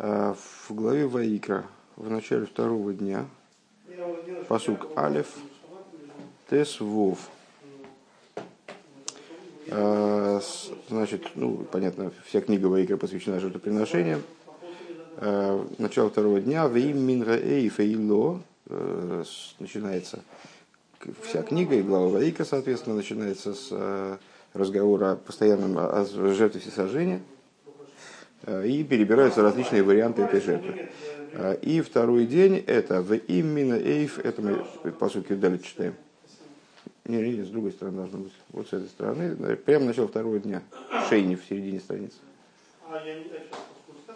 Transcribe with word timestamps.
В 0.00 0.70
главе 0.70 1.06
Ваикра, 1.06 1.66
в 1.96 2.08
начале 2.08 2.46
второго 2.46 2.94
дня, 2.94 3.26
посук 4.48 4.86
Алев, 4.96 5.28
Тес 6.48 6.80
Вов. 6.80 7.18
Значит, 10.88 11.26
ну, 11.34 11.66
понятно, 11.70 12.12
вся 12.24 12.40
книга 12.40 12.68
Ваикра 12.68 12.96
посвящена 12.96 13.40
жертвоприношениям. 13.40 14.22
Начало 15.76 16.08
второго 16.08 16.40
дня, 16.40 16.66
Вим 16.66 17.06
Минра 17.06 17.36
Эйф 17.36 17.78
Эйло, 17.78 18.40
начинается 19.58 20.20
вся 21.24 21.42
книга 21.42 21.74
и 21.74 21.82
глава 21.82 22.08
Ваика, 22.08 22.46
соответственно, 22.46 22.96
начинается 22.96 23.52
с 23.52 24.18
разговора 24.54 25.12
о 25.12 25.16
постоянном 25.16 25.76
о 25.76 26.06
жертве 26.06 26.62
всесожжения 26.62 27.20
и 28.46 28.84
перебираются 28.84 29.42
различные 29.42 29.82
варианты 29.82 30.22
этой 30.22 30.40
жертвы. 30.40 30.88
И 31.62 31.80
второй 31.80 32.26
день 32.26 32.62
это 32.66 33.02
в 33.02 33.14
именно 33.14 33.74
эйф, 33.74 34.18
это 34.18 34.42
мы 34.42 34.64
по 34.92 35.08
сути 35.08 35.34
далее 35.34 35.58
читаем. 35.58 35.94
Не, 37.04 37.16
не, 37.16 37.42
с 37.42 37.48
другой 37.48 37.72
стороны 37.72 37.96
должно 37.98 38.18
быть. 38.18 38.32
Вот 38.50 38.68
с 38.68 38.72
этой 38.72 38.88
стороны. 38.88 39.56
Прямо 39.56 39.86
начало 39.86 40.08
второго 40.08 40.38
дня. 40.38 40.62
Шейни 41.08 41.34
в 41.34 41.44
середине 41.44 41.80
страницы. 41.80 42.16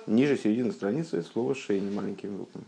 Ниже 0.06 0.36
середины 0.36 0.70
страницы 0.72 1.22
слово 1.22 1.54
шейни 1.54 1.90
маленькими 1.90 2.36
буквами. 2.36 2.66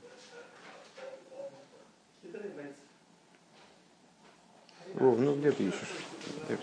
Вов, 4.95 5.19
ну 5.21 5.37
где 5.37 5.53
ты 5.53 5.65
ищешь? 5.65 5.95
Я. 6.49 6.57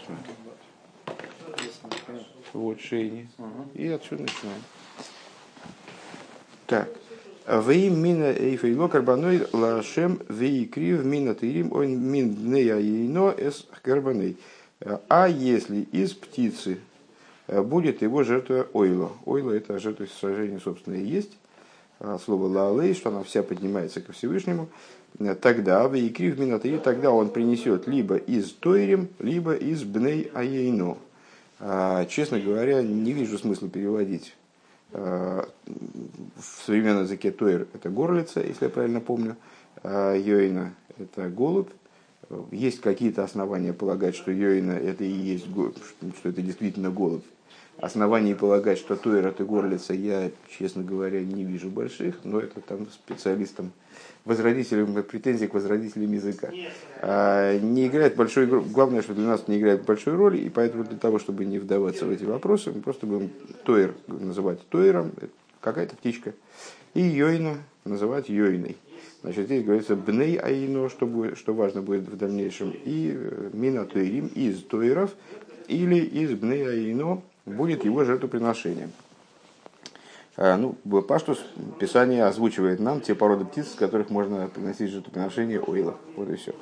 Вот 2.54 2.82
шейни. 2.82 3.30
И 3.76 3.88
отсюда 3.88 4.24
начинаем. 4.24 4.62
Так. 6.74 6.90
Вей 7.68 7.92
мина 7.92 8.32
эйфейло 8.32 8.88
карбаной 8.88 9.46
лашем 9.54 10.20
вей 10.28 10.66
крив 10.66 11.06
мина 11.06 11.36
тырим 11.36 11.72
он 11.72 12.00
мин 12.00 12.34
бнея 12.34 12.80
ейно 12.80 13.32
эс 13.38 13.68
карбаней. 13.84 14.38
А 15.08 15.28
если 15.30 15.82
из 15.92 16.14
птицы 16.14 16.80
будет 17.48 18.02
его 18.02 18.24
жертва 18.24 18.66
ойло. 18.74 19.12
Ойло 19.26 19.52
это 19.52 19.78
жертва 19.78 20.08
сожжения, 20.20 20.60
собственно, 20.60 20.96
и 20.96 21.06
есть. 21.06 21.38
Слово 22.26 22.48
лалей, 22.48 22.96
что 22.96 23.10
она 23.10 23.22
вся 23.22 23.44
поднимается 23.44 24.02
ко 24.02 24.12
Всевышнему. 24.12 24.68
Тогда 25.42 25.88
в 25.88 25.94
Икрив 25.94 26.40
Минатаи, 26.40 26.80
тогда 26.84 27.12
он 27.12 27.30
принесет 27.30 27.88
либо 27.88 28.16
из 28.16 28.52
Тойрим, 28.52 29.10
либо 29.20 29.54
из 29.54 29.84
Бней 29.84 30.32
Аейно. 30.34 30.98
Честно 32.10 32.40
говоря, 32.40 32.82
не 32.82 33.14
вижу 33.14 33.38
смысла 33.38 33.70
переводить 33.70 34.34
в 34.94 35.48
современном 36.66 37.04
языке 37.04 37.32
Тойр 37.32 37.68
это 37.74 37.90
горлица, 37.90 38.42
если 38.42 38.66
я 38.66 38.70
правильно 38.70 39.02
помню, 39.02 39.36
а 39.82 40.16
Йоина 40.16 40.74
это 40.98 41.30
голубь. 41.30 41.70
Есть 42.52 42.80
какие-то 42.82 43.24
основания 43.24 43.74
полагать, 43.74 44.16
что 44.16 44.32
Йоина 44.32 44.72
это 44.72 45.04
и 45.04 45.12
есть 45.12 45.50
голубь, 45.50 45.78
что 46.18 46.30
это 46.30 46.42
действительно 46.42 46.90
голубь. 46.90 47.26
Оснований 47.78 48.36
полагать, 48.36 48.78
что 48.78 48.96
Тойр 48.96 49.26
это 49.26 49.44
горлица, 49.44 49.94
я, 49.94 50.30
честно 50.58 50.84
говоря, 50.84 51.22
не 51.24 51.44
вижу 51.44 51.70
больших, 51.70 52.24
но 52.24 52.40
это 52.40 52.62
там 52.62 52.88
специалистам, 52.90 53.72
возродителям, 54.26 55.04
претензий 55.04 55.48
к 55.48 55.54
возродителям 55.54 56.12
языка. 56.12 56.50
А, 57.02 57.58
не 57.60 57.88
играет 57.88 58.16
большой 58.16 58.48
Главное, 58.48 59.02
что 59.02 59.14
для 59.14 59.28
нас 59.28 59.48
не 59.48 59.60
играет 59.60 59.84
большой 59.84 60.16
роли, 60.16 60.38
и 60.38 60.50
поэтому 60.50 60.84
для 60.84 60.98
того, 60.98 61.20
чтобы 61.20 61.46
не 61.46 61.60
вдаваться 61.60 62.06
в 62.06 62.12
эти 62.12 62.24
вопросы, 62.24 62.72
мы 62.72 62.82
просто 62.82 63.06
будем 63.06 63.30
Тойр 63.66 63.94
называть 64.08 64.60
Тойром, 64.70 65.12
какая-то 65.60 65.96
птичка, 65.96 66.34
и 66.94 67.02
Йойна 67.02 67.58
называть 67.86 68.30
Йойной. 68.30 68.78
Значит, 69.24 69.46
здесь 69.46 69.64
говорится 69.64 69.96
бней 69.96 70.38
аино, 70.38 70.90
что, 70.90 71.08
будет, 71.08 71.38
что 71.38 71.54
важно 71.54 71.82
будет 71.82 72.08
в 72.10 72.18
дальнейшем, 72.18 72.72
и 72.72 73.14
э, 73.16 73.50
мина 73.54 73.86
тойрим 73.86 74.28
из 74.28 74.62
тойров, 74.64 75.12
или 75.70 75.96
из 75.96 76.32
бней 76.32 76.68
аино, 76.68 77.22
будет 77.46 77.86
его 77.86 78.04
жертвоприношением. 78.04 78.92
А, 80.36 80.58
ну, 80.58 80.74
Паштус 81.02 81.44
Писание 81.80 82.26
озвучивает 82.26 82.80
нам 82.80 83.02
те 83.02 83.14
породы 83.14 83.46
птиц, 83.46 83.72
с 83.72 83.76
которых 83.76 84.10
можно 84.10 84.48
приносить 84.48 84.90
жертвоприношение 84.90 85.60
ойла. 85.62 85.96
Вот 86.16 86.30
и 86.30 86.36
все. 86.36 86.54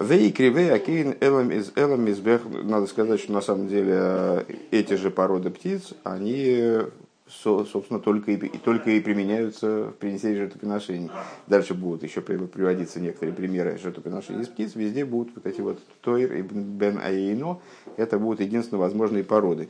Вей 0.00 0.30
кривей 0.30 0.72
акейн 0.72 1.16
элам 1.20 1.50
из 1.50 1.72
элам 1.74 2.06
из 2.06 2.20
Надо 2.20 2.86
сказать, 2.86 3.20
что 3.20 3.32
на 3.32 3.40
самом 3.40 3.66
деле 3.66 3.94
э, 3.96 4.44
эти 4.70 4.94
же 4.94 5.10
породы 5.10 5.50
птиц, 5.50 5.94
они 6.04 6.82
собственно, 7.28 8.00
только 8.00 8.32
и, 8.32 8.58
только 8.58 8.90
и 8.90 9.00
применяются 9.00 9.84
в 9.84 9.92
принесении 9.92 10.36
жертвоприношений. 10.36 11.10
Дальше 11.46 11.74
будут 11.74 12.02
еще 12.02 12.20
приводиться 12.20 13.00
некоторые 13.00 13.34
примеры 13.34 13.78
жертвоприношений 13.78 14.42
из 14.42 14.48
птиц. 14.48 14.74
Везде 14.74 15.04
будут 15.04 15.34
вот 15.34 15.46
эти 15.46 15.60
вот 15.60 15.78
Тойр 16.00 16.32
и 16.32 16.42
Бен 16.42 16.98
Аейно. 16.98 17.60
Это 17.96 18.18
будут 18.18 18.40
единственно 18.40 18.80
возможные 18.80 19.24
породы. 19.24 19.68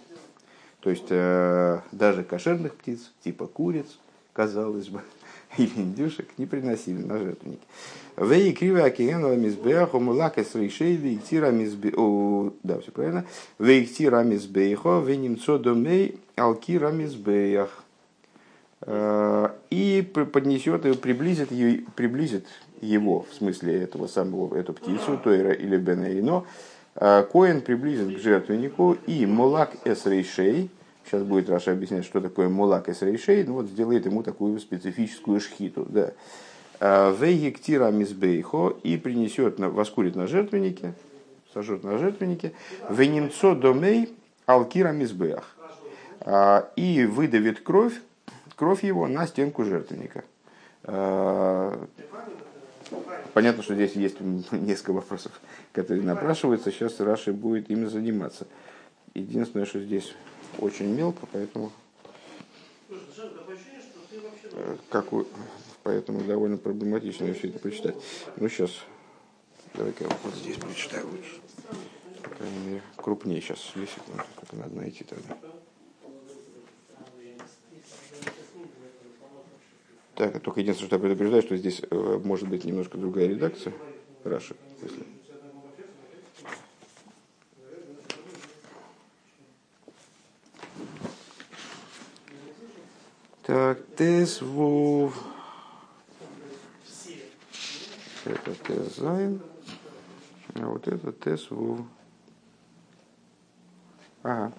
То 0.81 0.91
есть 0.91 1.07
э, 1.11 1.81
даже 1.93 2.23
кошерных 2.23 2.75
птиц, 2.75 3.11
типа 3.23 3.47
куриц, 3.47 3.99
казалось 4.33 4.89
бы, 4.89 5.01
или 5.59 5.71
индюшек, 5.77 6.29
не 6.39 6.47
приносили 6.47 7.03
на 7.03 7.19
жертвенники. 7.19 7.67
Вей 8.17 8.53
криве 8.53 8.85
океанова 8.85 9.35
мизбеаху 9.35 10.01
мулака 10.01 10.45
с 10.45 10.55
рейшейли 10.55 11.15
иктира 11.15 11.51
мизбеаху, 11.51 12.55
да, 12.63 12.81
все 12.81 12.93
правильно, 12.93 13.25
вей 13.59 13.85
иктира 13.85 14.23
мизбеаху, 14.23 15.01
вей 15.01 15.17
немцо 15.17 15.59
домей 15.59 16.21
алкира 16.37 16.91
мизбеах. 16.91 17.85
Э, 18.83 19.51
и 19.71 20.03
поднесет 20.33 20.87
и 20.87 20.93
приблизит, 20.93 21.49
приблизит 21.97 22.47
его, 22.81 23.27
в 23.29 23.35
смысле 23.35 23.83
этого 23.83 24.07
самого, 24.07 24.55
эту 24.57 24.73
птицу, 24.73 25.19
Тойра 25.23 25.53
или 25.53 25.77
Бенаино, 25.77 26.39
а, 26.39 26.47
Коин 26.99 27.61
приблизит 27.61 28.17
к 28.17 28.19
жертвеннику 28.21 28.97
и 29.07 29.25
Мулак 29.25 29.71
Эсрейшей, 29.85 30.69
сейчас 31.05 31.23
будет 31.23 31.49
Раша 31.49 31.73
объяснять, 31.73 32.05
что 32.05 32.21
такое 32.21 32.49
Мулак 32.49 32.89
Эсрейшей, 32.89 33.45
ну 33.45 33.55
вот 33.55 33.67
сделает 33.67 34.07
ему 34.07 34.23
такую 34.23 34.59
специфическую 34.59 35.41
шхиту. 35.41 35.87
Да. 35.89 36.13
А, 36.81 37.13
Вейгектира 37.13 37.91
Мизбейхо 37.91 38.77
и 38.83 38.97
принесет, 38.97 39.59
воскурит 39.59 40.17
на 40.17 40.27
жертвеннике, 40.27 40.95
сожжет 41.53 41.83
на 41.85 41.99
жертвеннике, 41.99 42.53
Венемцо 42.89 43.55
Домей 43.55 44.13
Алкира 44.47 44.93
Мизбеах 44.93 45.57
а, 46.21 46.69
и 46.77 47.05
выдавит 47.05 47.61
кровь, 47.61 47.95
кровь 48.55 48.85
его 48.85 49.07
на 49.07 49.27
стенку 49.27 49.65
жертвенника. 49.65 50.25
Понятно, 53.35 53.63
что 53.63 53.75
здесь 53.75 53.93
есть 53.93 54.21
несколько 54.53 54.93
вопросов, 54.93 55.33
которые 55.73 56.03
напрашиваются. 56.03 56.71
Сейчас 56.71 57.01
Раши 57.01 57.33
будет 57.33 57.71
ими 57.71 57.87
заниматься. 57.87 58.47
Единственное, 59.15 59.67
что 59.67 59.81
здесь 59.81 60.15
очень 60.59 60.87
мелко, 60.95 61.27
поэтому... 61.33 61.73
Э, 64.53 64.77
как, 64.91 65.07
поэтому 65.83 66.23
довольно 66.23 66.57
проблематично 66.57 67.33
все 67.35 67.49
это 67.49 67.59
прочитать. 67.59 67.97
Ну, 68.37 68.49
сейчас, 68.49 68.71
давай-ка 69.75 70.05
я 70.05 70.11
вот 70.23 70.35
здесь 70.35 70.57
прочитаю 70.57 71.07
лучше. 71.09 71.41
По 72.23 72.31
крайней 72.31 72.59
мере, 72.67 72.83
крупнее 72.97 73.41
сейчас, 73.41 73.71
две 73.75 73.87
секунды, 73.87 74.23
только 74.41 74.57
надо 74.57 74.75
найти 74.77 75.05
тогда. 75.05 75.37
Так, 80.15 80.41
только 80.41 80.61
единственное, 80.61 80.89
что 80.89 80.97
я 80.97 81.01
предупреждаю, 81.01 81.43
что 81.43 81.57
здесь 81.57 81.81
э, 81.89 82.21
может 82.25 82.49
быть 82.49 82.65
немножко 82.65 82.99
другая 82.99 83.29
редакция. 83.29 83.73
Раши, 84.25 84.57
если. 84.83 85.18
Так, 93.49 93.79
тес 93.97 94.43
вов. 94.43 95.15
Это 98.27 98.55
тес 98.67 98.97
зайн. 98.97 99.41
А 100.55 100.67
вот 100.67 100.87
это 100.87 101.13
тес 101.13 101.51
вов. 101.51 101.79
Ага. 104.23 104.53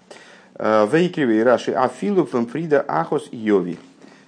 Э, 0.56 0.88
Вейкривей 0.92 1.44
Раши. 1.44 1.72
Афилу 1.72 2.26
фемфрида 2.26 2.82
ахос 2.82 3.30
йови. 3.32 3.78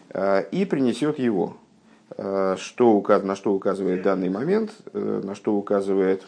Э, 0.10 0.44
и 0.52 0.66
принесет 0.66 1.18
его. 1.18 1.58
Э, 2.16 2.56
что, 2.60 3.04
на 3.24 3.36
что 3.36 3.56
указывает 3.56 4.04
данный 4.04 4.30
момент, 4.30 4.74
на 4.94 5.34
что 5.34 5.56
указывает 5.56 6.24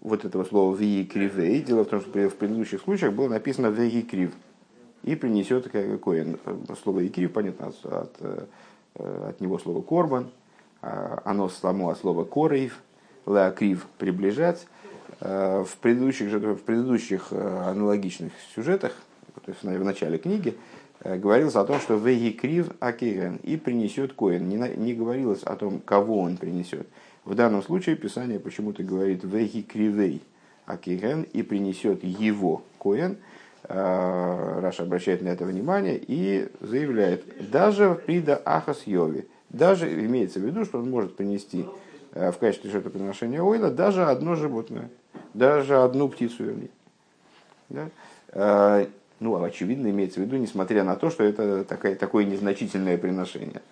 вот 0.00 0.24
этого 0.24 0.42
слова 0.42 0.74
«вии 0.74 1.04
кривей». 1.04 1.62
Дело 1.62 1.84
в 1.84 1.88
том, 1.88 2.00
что 2.00 2.28
в 2.28 2.34
предыдущих 2.34 2.80
случаях 2.80 3.12
было 3.12 3.28
написано 3.28 3.68
«веги 3.68 4.02
крив». 4.02 4.32
И 5.06 5.16
принесет 5.16 5.70
какое 5.70 6.36
слово 6.82 7.06
«икрив», 7.06 7.32
понятно, 7.32 7.72
от, 7.84 8.16
от 8.94 9.40
него 9.40 9.58
слово 9.58 9.80
«корбан», 9.80 10.28
а 10.82 11.22
оно 11.24 11.48
само 11.48 11.88
от 11.88 11.98
слова 11.98 12.24
«корейв», 12.24 12.82
«леакрив»– 13.24 13.86
«приближать». 13.98 14.66
В 15.18 15.68
предыдущих, 15.80 16.30
в 16.30 16.62
предыдущих 16.62 17.32
аналогичных 17.32 18.32
сюжетах 18.54 18.92
то 19.46 19.52
есть 19.52 19.62
в 19.62 19.84
начале 19.84 20.18
книги, 20.18 20.56
говорилось 21.04 21.54
о 21.54 21.64
том, 21.64 21.78
что 21.80 21.94
веги 21.96 22.32
крив 22.32 22.70
акиген 22.80 23.36
и 23.42 23.56
принесет 23.56 24.12
коин. 24.12 24.48
Не, 24.48 24.56
не 24.76 24.92
говорилось 24.94 25.42
о 25.44 25.54
том, 25.56 25.80
кого 25.80 26.20
он 26.20 26.36
принесет. 26.36 26.88
В 27.24 27.34
данном 27.34 27.62
случае 27.62 27.96
Писание 27.96 28.40
почему-то 28.40 28.82
говорит 28.82 29.22
веги 29.22 29.62
кривей 29.62 30.20
акиген 30.64 31.22
и 31.22 31.42
принесет 31.42 32.02
его 32.02 32.62
коин. 32.78 33.18
Раша 33.68 34.84
обращает 34.84 35.22
на 35.22 35.28
это 35.28 35.44
внимание 35.44 35.98
и 36.00 36.48
заявляет, 36.60 37.50
даже 37.50 38.00
при 38.06 38.20
да 38.20 38.40
ахас 38.44 38.86
йови, 38.86 39.26
даже 39.50 39.92
имеется 40.04 40.38
в 40.38 40.44
виду, 40.44 40.64
что 40.64 40.78
он 40.78 40.88
может 40.88 41.16
принести 41.16 41.66
в 42.12 42.34
качестве 42.34 42.70
жертвоприношения 42.70 43.42
ойла 43.42 43.70
даже 43.70 44.04
одно 44.04 44.36
животное, 44.36 44.88
даже 45.34 45.82
одну 45.82 46.08
птицу, 46.08 46.44
вернее. 46.44 46.70
Да? 47.68 48.86
Ну, 49.18 49.42
очевидно, 49.42 49.88
имеется 49.88 50.20
в 50.20 50.22
виду, 50.22 50.36
несмотря 50.36 50.84
на 50.84 50.94
то, 50.94 51.10
что 51.10 51.24
это 51.24 51.64
такое, 51.64 51.96
такое 51.96 52.24
незначительное 52.24 52.98
приношение. 52.98 53.62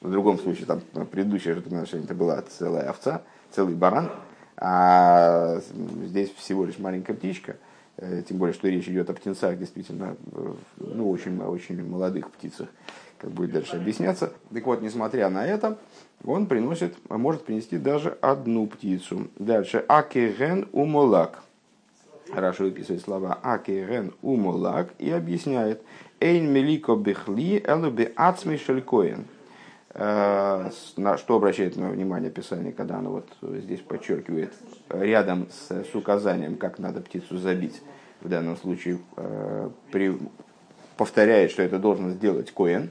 В 0.00 0.10
другом 0.10 0.38
случае, 0.38 0.66
там 0.66 0.80
предыдущее 1.06 1.54
жертвоприношение 1.54 2.06
это 2.06 2.14
была 2.14 2.42
целая 2.42 2.90
овца, 2.90 3.22
целый 3.52 3.74
баран, 3.74 4.10
а 4.56 5.60
здесь 6.06 6.32
всего 6.34 6.64
лишь 6.64 6.78
маленькая 6.78 7.14
птичка, 7.14 7.52
э, 7.52 7.56
тем 7.96 8.38
более, 8.38 8.54
что 8.54 8.68
речь 8.68 8.88
идет 8.88 9.08
о 9.10 9.14
птенцах, 9.14 9.58
действительно, 9.58 10.16
ну, 10.78 11.10
очень, 11.10 11.40
очень 11.40 11.86
молодых 11.88 12.30
птицах, 12.30 12.68
как 13.18 13.30
будет 13.30 13.52
дальше 13.52 13.76
объясняться. 13.76 14.32
Так 14.52 14.66
вот, 14.66 14.82
несмотря 14.82 15.30
на 15.30 15.46
это, 15.46 15.78
он 16.24 16.46
приносит, 16.46 16.96
может 17.08 17.44
принести 17.44 17.78
даже 17.78 18.16
одну 18.20 18.66
птицу. 18.66 19.28
Дальше, 19.38 19.84
акерен 19.86 20.68
умолак. 20.72 21.42
Раша 22.32 22.64
выписывает 22.64 23.02
слова 23.02 23.38
акерен 23.42 24.12
умолак 24.22 24.92
и 24.98 25.10
объясняет, 25.10 25.82
эйн 26.20 26.50
мелико 26.50 26.96
бехли 26.96 27.62
элу 27.64 27.90
бе 27.90 28.12
ацми 28.16 28.56
шелькоен. 28.56 29.26
Э, 29.96 30.70
на 30.96 31.16
что 31.16 31.36
обращает 31.36 31.76
на 31.76 31.90
внимание 31.90 32.30
Писание, 32.30 32.72
когда 32.72 32.98
оно 32.98 33.10
вот 33.10 33.28
здесь 33.60 33.80
подчеркивает 33.80 34.52
рядом 34.90 35.46
с, 35.50 35.84
с 35.84 35.94
указанием, 35.94 36.56
как 36.56 36.80
надо 36.80 37.00
птицу 37.00 37.38
забить. 37.38 37.80
В 38.20 38.28
данном 38.28 38.56
случае 38.56 38.98
э, 39.16 39.70
при, 39.92 40.18
повторяет, 40.96 41.52
что 41.52 41.62
это 41.62 41.78
должен 41.78 42.10
сделать 42.10 42.50
Коэн, 42.50 42.90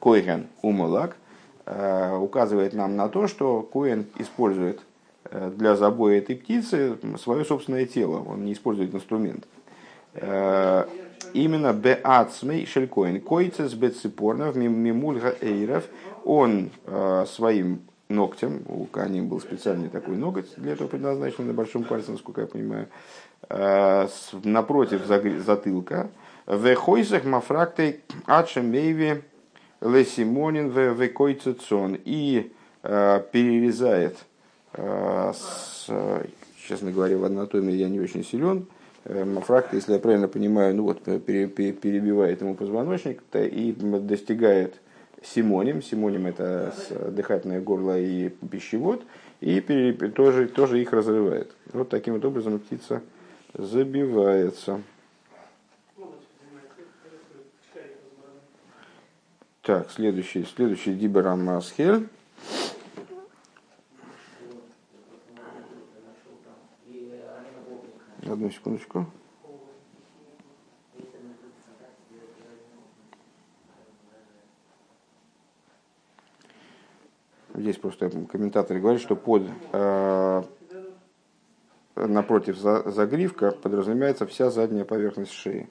Коэн 0.00 0.48
Умалак, 0.60 1.16
э, 1.64 2.14
указывает 2.14 2.74
нам 2.74 2.94
на 2.94 3.08
то, 3.08 3.26
что 3.26 3.62
Коэн 3.62 4.06
использует 4.18 4.80
для 5.56 5.74
забоя 5.74 6.18
этой 6.18 6.36
птицы 6.36 6.98
свое 7.18 7.46
собственное 7.46 7.86
тело, 7.86 8.22
он 8.22 8.44
не 8.44 8.52
использует 8.52 8.94
инструмент 8.94 9.46
именно 11.32 11.72
беацмей 11.72 12.66
шелькоин. 12.66 13.20
Койцес 13.20 13.74
беципорнов 13.74 14.56
мимульга 14.56 15.34
эйров. 15.40 15.84
Он 16.24 16.70
э, 16.86 17.24
своим 17.28 17.82
ногтем, 18.08 18.62
у 18.68 18.84
Кани 18.84 19.20
был 19.20 19.40
специальный 19.40 19.88
такой 19.88 20.16
ноготь 20.16 20.46
для 20.56 20.72
этого 20.72 20.88
предназначен 20.88 21.46
на 21.46 21.52
большом 21.52 21.84
пальце, 21.84 22.12
насколько 22.12 22.42
я 22.42 22.46
понимаю, 22.46 22.88
э, 23.48 24.08
напротив 24.44 25.02
затылка. 25.06 26.10
Вехойсах 26.46 27.24
мафрактой 27.24 28.00
ачемейви 28.26 29.22
лесимонин 29.80 30.70
векойцецон. 30.70 31.98
И 32.04 32.52
э, 32.82 33.22
перерезает, 33.32 34.18
честно 36.68 36.90
говоря, 36.90 37.16
в 37.16 37.24
анатомии 37.24 37.74
я 37.74 37.88
не 37.88 38.00
очень 38.00 38.24
силен, 38.24 38.66
Мафракта, 39.06 39.76
если 39.76 39.92
я 39.92 39.98
правильно 39.98 40.28
понимаю, 40.28 40.74
ну 40.74 40.84
вот 40.84 41.02
перебивает 41.02 42.40
ему 42.40 42.54
позвоночник 42.54 43.22
и 43.34 43.72
достигает 43.72 44.80
симоним. 45.22 45.82
Симоним 45.82 46.26
это 46.26 46.74
дыхательное 47.10 47.60
горло 47.60 47.98
и 47.98 48.28
пищевод. 48.28 49.02
И 49.40 49.60
тоже, 50.14 50.48
тоже 50.48 50.80
их 50.80 50.92
разрывает. 50.92 51.54
Вот 51.72 51.90
таким 51.90 52.14
вот 52.14 52.24
образом 52.24 52.58
птица 52.58 53.02
забивается. 53.52 54.80
Так, 59.60 59.90
следующий, 59.90 60.44
следующий 60.44 60.94
Диберам 60.94 61.44
Масхель. 61.44 62.08
Одну 68.34 68.50
секундочку. 68.50 69.06
Здесь 77.54 77.76
просто 77.76 78.10
комментаторы 78.26 78.80
говорят, 78.80 79.00
что 79.00 79.14
под 79.14 79.44
э, 79.72 80.42
напротив 81.94 82.58
за, 82.58 82.90
загривка 82.90 83.52
подразумевается 83.52 84.26
вся 84.26 84.50
задняя 84.50 84.84
поверхность 84.84 85.30
шеи. 85.30 85.68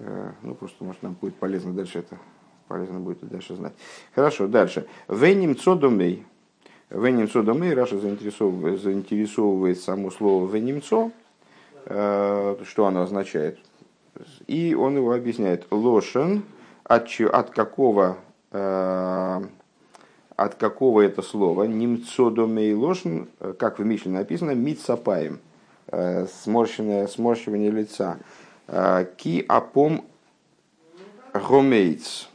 Э, 0.00 0.32
ну, 0.42 0.54
просто, 0.54 0.84
может, 0.84 1.02
нам 1.02 1.14
будет 1.14 1.36
полезно 1.36 1.72
дальше 1.72 2.00
это 2.00 2.18
полезно 2.66 3.00
будет 3.00 3.26
дальше 3.26 3.54
знать. 3.54 3.72
Хорошо, 4.14 4.48
дальше. 4.48 4.86
Веним 5.08 5.56
цодумей. 5.56 6.26
Венемцо 6.90 7.42
домы, 7.42 7.74
Раша 7.74 7.98
заинтересовывает, 7.98 8.80
заинтересовывает 8.80 9.78
само 9.78 10.10
слово 10.10 10.50
венемцо, 10.50 11.10
э, 11.84 12.56
что 12.64 12.86
оно 12.86 13.02
означает. 13.02 13.58
И 14.46 14.74
он 14.74 14.96
его 14.96 15.12
объясняет. 15.12 15.66
Лошен, 15.70 16.44
от, 16.84 17.08
от 17.20 17.50
какого 17.50 18.16
э, 18.52 19.40
от 20.36 20.54
какого 20.54 21.02
это 21.02 21.20
слово, 21.20 21.64
немцо 21.64 22.30
домей 22.30 22.72
лошен, 22.72 23.28
как 23.58 23.78
в 23.78 23.84
Мишле 23.84 24.12
написано, 24.12 24.52
мицапаем, 24.52 25.40
э, 25.88 26.26
сморщенное, 26.26 27.06
сморщивание 27.06 27.70
лица. 27.70 28.18
Ки 29.16 29.44
апом 29.48 30.04
гомейц, 31.32 32.28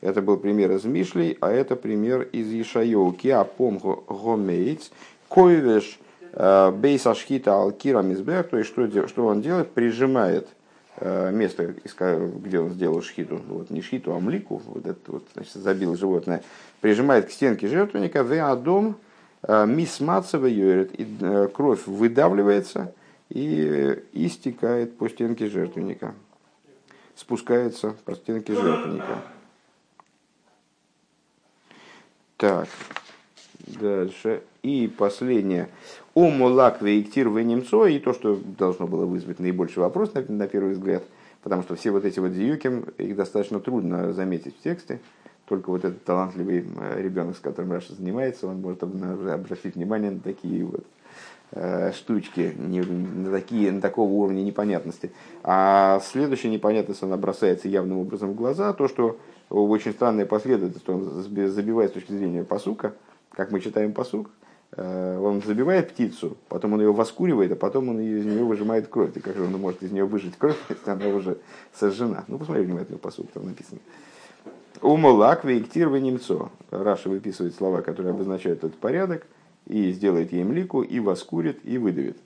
это 0.00 0.22
был 0.22 0.38
пример 0.38 0.72
из 0.72 0.84
Мишлей, 0.84 1.36
а 1.40 1.50
это 1.50 1.76
пример 1.76 2.22
из 2.22 2.50
Ишайоу. 2.52 3.12
Киапом 3.12 3.78
гомейц, 3.78 4.90
койвеш 5.28 5.98
э, 6.32 6.70
бейс 6.70 7.06
ашхита 7.06 7.60
алкира 7.60 8.00
мизбех, 8.00 8.48
то 8.48 8.56
есть 8.56 8.70
что, 8.70 9.08
что 9.08 9.26
он 9.26 9.42
делает? 9.42 9.72
Прижимает 9.72 10.48
э, 10.96 11.30
место, 11.32 11.74
где 11.84 12.60
он 12.60 12.70
сделал 12.70 13.02
шхиту, 13.02 13.40
вот 13.46 13.68
не 13.68 13.82
шхиту, 13.82 14.14
а 14.14 14.20
млику, 14.20 14.62
вот 14.64 14.86
это 14.86 15.12
вот, 15.12 15.24
значит, 15.34 15.52
забил 15.54 15.94
животное, 15.96 16.42
прижимает 16.80 17.26
к 17.26 17.30
стенке 17.30 17.68
жертвенника, 17.68 18.24
в 18.24 18.32
адом 18.32 18.96
э, 19.42 19.66
мисмацева 19.66 20.46
йорит, 20.46 20.98
и 20.98 21.06
кровь 21.52 21.86
выдавливается 21.86 22.94
и 23.28 24.02
истекает 24.14 24.96
по 24.96 25.10
стенке 25.10 25.46
жертвенника, 25.46 26.14
спускается 27.14 27.94
по 28.06 28.14
стенке 28.14 28.54
жертвенника. 28.54 29.18
Так, 32.40 32.68
дальше. 33.66 34.42
И 34.62 34.88
последнее. 34.88 35.68
Омулак 36.14 36.80
вейктир 36.80 37.28
немцо 37.28 37.86
и 37.86 37.98
то, 37.98 38.14
что 38.14 38.40
должно 38.56 38.86
было 38.86 39.04
вызвать 39.04 39.40
наибольший 39.40 39.82
вопрос 39.82 40.14
на, 40.14 40.22
на 40.26 40.48
первый 40.48 40.72
взгляд, 40.72 41.02
потому 41.42 41.62
что 41.62 41.74
все 41.74 41.90
вот 41.90 42.06
эти 42.06 42.18
вот 42.18 42.32
зиюки, 42.32 42.72
их 42.96 43.14
достаточно 43.14 43.60
трудно 43.60 44.14
заметить 44.14 44.56
в 44.56 44.62
тексте. 44.62 45.00
Только 45.44 45.68
вот 45.68 45.84
этот 45.84 46.02
талантливый 46.04 46.64
ребенок, 46.96 47.36
с 47.36 47.40
которым 47.40 47.72
Раша 47.72 47.94
занимается, 47.94 48.46
он 48.46 48.62
может 48.62 48.82
обратить 48.84 49.74
внимание 49.74 50.10
на 50.10 50.20
такие 50.20 50.64
вот 50.64 50.84
э, 51.50 51.92
штучки, 51.92 52.54
не, 52.56 52.80
на, 52.80 53.30
такие, 53.32 53.70
на 53.70 53.82
такого 53.82 54.10
уровня 54.10 54.40
непонятности. 54.40 55.12
А 55.42 56.00
следующая 56.10 56.48
непонятность, 56.48 57.02
она 57.02 57.18
бросается 57.18 57.68
явным 57.68 57.98
образом 57.98 58.30
в 58.30 58.34
глаза, 58.34 58.72
то, 58.72 58.88
что 58.88 59.18
очень 59.50 59.92
странная 59.92 60.26
последовательность, 60.26 60.88
он 60.88 61.48
забивает 61.50 61.90
с 61.90 61.94
точки 61.94 62.12
зрения 62.12 62.44
посука, 62.44 62.94
как 63.32 63.50
мы 63.50 63.60
читаем 63.60 63.92
посук, 63.92 64.30
э, 64.76 65.18
он 65.18 65.42
забивает 65.42 65.90
птицу, 65.90 66.36
потом 66.48 66.74
он 66.74 66.80
ее 66.80 66.92
воскуривает, 66.92 67.52
а 67.52 67.56
потом 67.56 67.88
он 67.88 68.00
из 68.00 68.24
нее 68.24 68.44
выжимает 68.44 68.88
кровь. 68.88 69.16
И 69.16 69.20
как 69.20 69.36
же 69.36 69.44
он 69.44 69.52
может 69.52 69.82
из 69.82 69.90
нее 69.90 70.04
выжить 70.04 70.36
кровь, 70.36 70.56
если 70.68 70.90
она 70.90 71.06
уже 71.08 71.38
сожжена? 71.74 72.24
Ну, 72.28 72.38
посмотри 72.38 72.64
внимательно 72.64 72.98
посук, 72.98 73.30
там 73.32 73.46
написано. 73.46 73.80
Умолак 74.80 75.44
вейктир 75.44 75.90
немцо. 75.90 76.50
Раша 76.70 77.10
выписывает 77.10 77.54
слова, 77.54 77.82
которые 77.82 78.12
обозначают 78.12 78.60
этот 78.60 78.78
порядок, 78.78 79.26
и 79.66 79.92
сделает 79.92 80.32
ей 80.32 80.44
млику, 80.44 80.82
и 80.82 81.00
воскурит, 81.00 81.60
и 81.64 81.76
выдавит. 81.76 82.16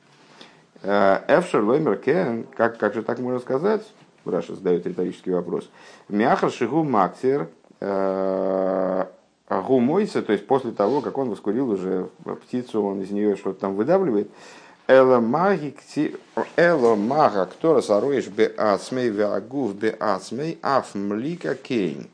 Э, 0.82 1.20
Эфшер 1.26 1.64
лоймер 1.64 1.96
кен, 1.96 2.44
как, 2.54 2.78
как 2.78 2.94
же 2.94 3.02
так 3.02 3.18
можно 3.18 3.40
сказать? 3.40 3.82
Раша 4.24 4.54
задает 4.54 4.86
риторический 4.86 5.30
вопрос. 5.30 5.68
Мяхар 6.08 6.50
шигу 6.50 6.82
мактер 6.84 7.48
э, 7.80 9.04
гумойся, 9.48 10.22
то 10.22 10.32
есть 10.32 10.46
после 10.46 10.72
того, 10.72 11.00
как 11.00 11.18
он 11.18 11.30
воскурил 11.30 11.70
уже 11.70 12.08
птицу, 12.42 12.82
он 12.82 13.02
из 13.02 13.10
нее 13.10 13.36
что-то 13.36 13.60
там 13.60 13.74
выдавливает. 13.74 14.30
Эломага, 14.86 15.70
кто 17.46 17.80
сароиш 17.80 18.28
бе 18.28 18.46
ацмей 18.46 19.08
веагув 19.08 19.74
бе 19.74 19.96
ацмей 19.98 20.58
аф 20.62 20.94
млика 20.94 21.54
кейн. 21.54 22.08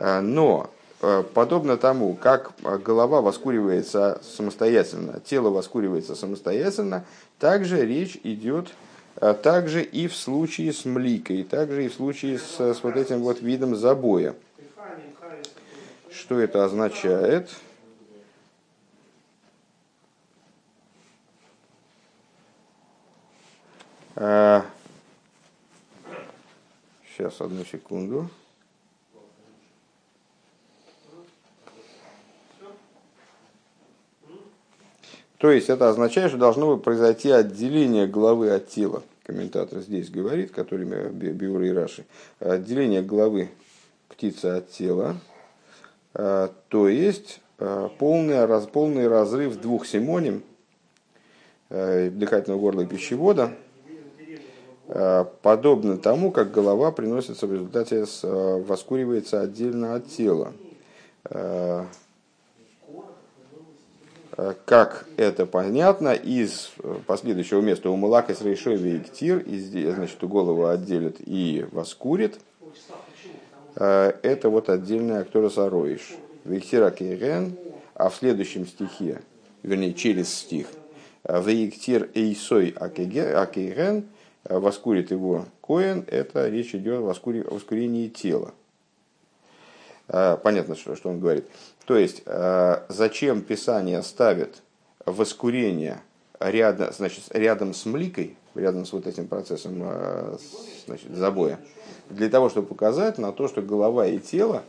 Но 0.00 0.70
Э, 1.00 1.22
подобно 1.32 1.76
тому, 1.76 2.14
как 2.14 2.52
голова 2.84 3.20
воскуривается 3.20 4.20
самостоятельно, 4.22 5.20
тело 5.24 5.50
воскуривается 5.50 6.16
самостоятельно, 6.16 7.04
также 7.38 7.86
речь 7.86 8.18
идет 8.24 8.66
э, 8.66 8.72
также 9.18 9.82
и 9.82 10.06
в 10.06 10.14
случае 10.14 10.72
с 10.72 10.84
мликой, 10.84 11.42
также 11.42 11.84
и 11.84 11.88
в 11.88 11.94
случае 11.94 12.38
с, 12.38 12.60
с 12.60 12.82
вот 12.82 12.96
этим 12.96 13.20
вот 13.20 13.40
видом 13.40 13.74
забоя. 13.74 14.34
Что 16.10 16.40
это 16.40 16.64
означает? 16.64 17.50
Сейчас, 24.14 24.64
э, 27.40 27.44
одну 27.44 27.64
секунду. 27.64 28.28
То 35.38 35.52
есть 35.52 35.70
это 35.70 35.88
означает, 35.88 36.30
что 36.30 36.38
должно 36.38 36.76
произойти 36.76 37.30
отделение 37.30 38.06
головы 38.06 38.50
от 38.50 38.68
тела. 38.68 39.02
Комментатор 39.22 39.80
здесь 39.80 40.10
говорит, 40.10 40.50
который 40.50 40.84
Биура 40.84 41.66
и 41.66 41.70
Раши. 41.70 42.04
Отделение 42.40 43.02
головы 43.02 43.50
птицы 44.08 44.46
от 44.46 44.70
тела. 44.70 45.16
А, 46.14 46.52
то 46.68 46.88
есть 46.88 47.40
а, 47.58 47.88
полный, 47.88 48.44
раз, 48.46 48.66
полный 48.66 49.06
разрыв 49.06 49.60
двух 49.60 49.86
симоним, 49.86 50.42
а, 51.70 52.10
дыхательного 52.10 52.58
горла 52.58 52.80
и 52.82 52.86
пищевода, 52.86 53.52
подобно 55.42 55.98
тому, 55.98 56.32
как 56.32 56.50
голова 56.50 56.90
приносится 56.90 57.46
в 57.46 57.52
результате, 57.52 58.06
воскуривается 58.22 59.42
отдельно 59.42 59.94
от 59.94 60.08
тела. 60.08 60.54
Э, 64.38 64.54
как 64.64 65.06
это 65.16 65.46
понятно 65.46 66.14
из 66.14 66.70
э, 66.78 66.98
последующего 67.06 67.60
места 67.60 67.90
у 67.90 67.96
Малака 67.96 68.34
с 68.34 68.40
Рейшой 68.40 68.76
Вейктир, 68.76 69.38
и 69.38 69.58
здесь, 69.58 69.92
значит, 69.92 70.22
голову 70.22 70.66
отделят 70.66 71.16
и 71.18 71.66
воскурит, 71.72 72.38
э, 73.74 74.12
это 74.22 74.48
вот 74.48 74.70
отдельная 74.70 75.22
актора 75.22 75.48
Сароиш. 75.48 76.12
Вейктира 76.44 76.90
Кейген, 76.92 77.56
а 77.94 78.10
в 78.10 78.14
следующем 78.14 78.64
стихе, 78.64 79.22
вернее, 79.64 79.92
через 79.92 80.32
стих, 80.32 80.68
Вейктир 81.24 82.08
Эйсой 82.14 82.70
Акейген, 82.70 84.06
воскурит 84.44 85.10
его 85.10 85.46
Коэн, 85.60 86.04
это 86.06 86.48
речь 86.48 86.74
идет 86.76 87.00
о 87.00 87.02
воскурении 87.02 88.06
тела. 88.06 88.54
Понятно, 90.08 90.74
что, 90.74 90.96
он 91.04 91.20
говорит. 91.20 91.46
То 91.84 91.96
есть, 91.96 92.22
э, 92.24 92.80
зачем 92.88 93.42
Писание 93.42 94.02
ставит 94.02 94.62
воскурение 95.04 96.00
рядом, 96.40 96.92
значит, 96.92 97.24
рядом 97.30 97.74
с 97.74 97.84
мликой, 97.84 98.36
рядом 98.54 98.86
с 98.86 98.92
вот 98.92 99.06
этим 99.06 99.28
процессом 99.28 99.78
э, 99.82 100.38
значит, 100.86 101.14
забоя, 101.14 101.60
для 102.08 102.30
того, 102.30 102.48
чтобы 102.48 102.68
показать 102.68 103.18
на 103.18 103.32
то, 103.32 103.48
что 103.48 103.60
голова 103.60 104.06
и 104.06 104.18
тело, 104.18 104.62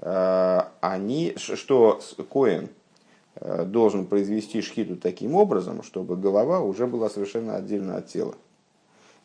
они, 0.00 1.34
что 1.36 2.00
Коэн 2.30 2.68
должен 3.40 4.06
произвести 4.06 4.60
шхиту 4.60 4.96
таким 4.96 5.34
образом, 5.34 5.82
чтобы 5.82 6.16
голова 6.16 6.60
уже 6.60 6.86
была 6.86 7.10
совершенно 7.10 7.56
отдельно 7.56 7.96
от 7.96 8.08
тела. 8.08 8.34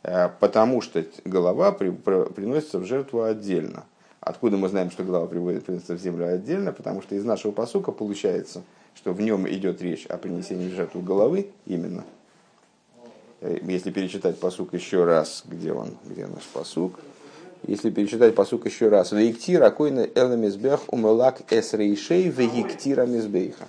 Потому 0.01 0.81
что 0.81 1.03
голова 1.25 1.71
приносится 1.71 2.79
в 2.79 2.85
жертву 2.85 3.23
отдельно. 3.23 3.85
Откуда 4.21 4.57
мы 4.57 4.67
знаем, 4.67 4.91
что 4.91 5.03
голова 5.03 5.27
приводит 5.27 5.65
принца 5.65 5.93
в 5.93 5.99
землю 5.99 6.33
отдельно? 6.33 6.73
Потому 6.73 7.01
что 7.01 7.15
из 7.15 7.23
нашего 7.23 7.51
посука 7.51 7.91
получается, 7.91 8.63
что 8.95 9.13
в 9.13 9.21
нем 9.21 9.47
идет 9.49 9.81
речь 9.81 10.05
о 10.07 10.17
принесении 10.17 10.69
в 10.69 10.73
жертву 10.73 11.01
головы 11.01 11.51
именно. 11.65 12.03
Э, 13.41 13.57
если 13.61 13.91
перечитать 13.91 14.37
посук 14.39 14.73
еще 14.73 15.05
раз, 15.05 15.43
где 15.45 15.71
он, 15.71 15.97
где 16.05 16.27
наш 16.27 16.43
посук, 16.43 16.99
если 17.67 17.89
перечитать 17.89 18.35
посук 18.35 18.65
еще 18.65 18.89
раз, 18.89 19.11
«Вейктир 19.11 19.63
акойна 19.63 20.07
эламизбех 20.15 20.81
умелак 20.87 21.41
эсрейшей 21.51 22.29
вейктира 22.29 23.05
мизбейха». 23.05 23.67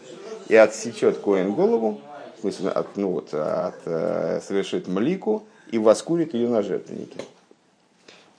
И 0.48 0.56
отсечет 0.56 1.18
коин 1.18 1.54
голову, 1.54 2.00
в 2.38 2.40
смысле, 2.40 2.70
от, 2.70 2.96
ну 2.96 3.12
вот, 3.12 3.34
от, 3.34 3.80
э, 3.84 4.40
совершит 4.46 4.88
млику 4.88 5.44
и 5.70 5.78
воскурит 5.78 6.34
ее 6.34 6.48
на 6.48 6.62
жертвеннике. 6.62 7.20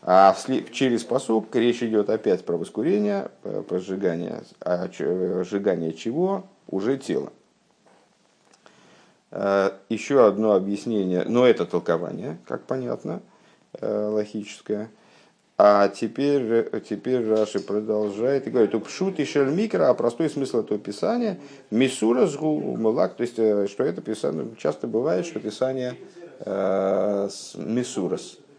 А 0.03 0.35
через 0.71 1.03
посук 1.03 1.55
речь 1.55 1.83
идет 1.83 2.09
опять 2.09 2.43
про 2.43 2.57
воскурение, 2.57 3.29
про 3.67 3.79
сжигание, 3.79 4.41
а 4.59 4.89
сжигание 4.89 5.93
чего? 5.93 6.45
Уже 6.67 6.97
тело. 6.97 7.31
Э, 9.29 9.71
еще 9.89 10.25
одно 10.25 10.53
объяснение, 10.53 11.23
но 11.25 11.45
это 11.45 11.65
толкование, 11.65 12.39
как 12.47 12.63
понятно, 12.63 13.21
э, 13.73 14.07
логическое. 14.07 14.89
А 15.57 15.87
теперь, 15.89 16.71
теперь 16.81 17.27
Раши 17.29 17.59
продолжает 17.59 18.47
и 18.47 18.49
говорит, 18.49 18.73
упшут 18.73 19.19
и 19.19 19.25
шельмикро, 19.25 19.89
а 19.89 19.93
простой 19.93 20.31
смысл 20.31 20.61
этого 20.61 20.79
писания, 20.79 21.37
мисура 21.69 22.27
мулак, 22.41 23.15
то 23.15 23.21
есть, 23.21 23.37
э, 23.37 23.67
что 23.67 23.83
это 23.83 24.01
писание, 24.01 24.47
часто 24.57 24.87
бывает, 24.87 25.27
что 25.27 25.39
писание 25.39 25.95
э, 26.39 27.29
мисурас, 27.55 28.37
Э, 28.41 28.50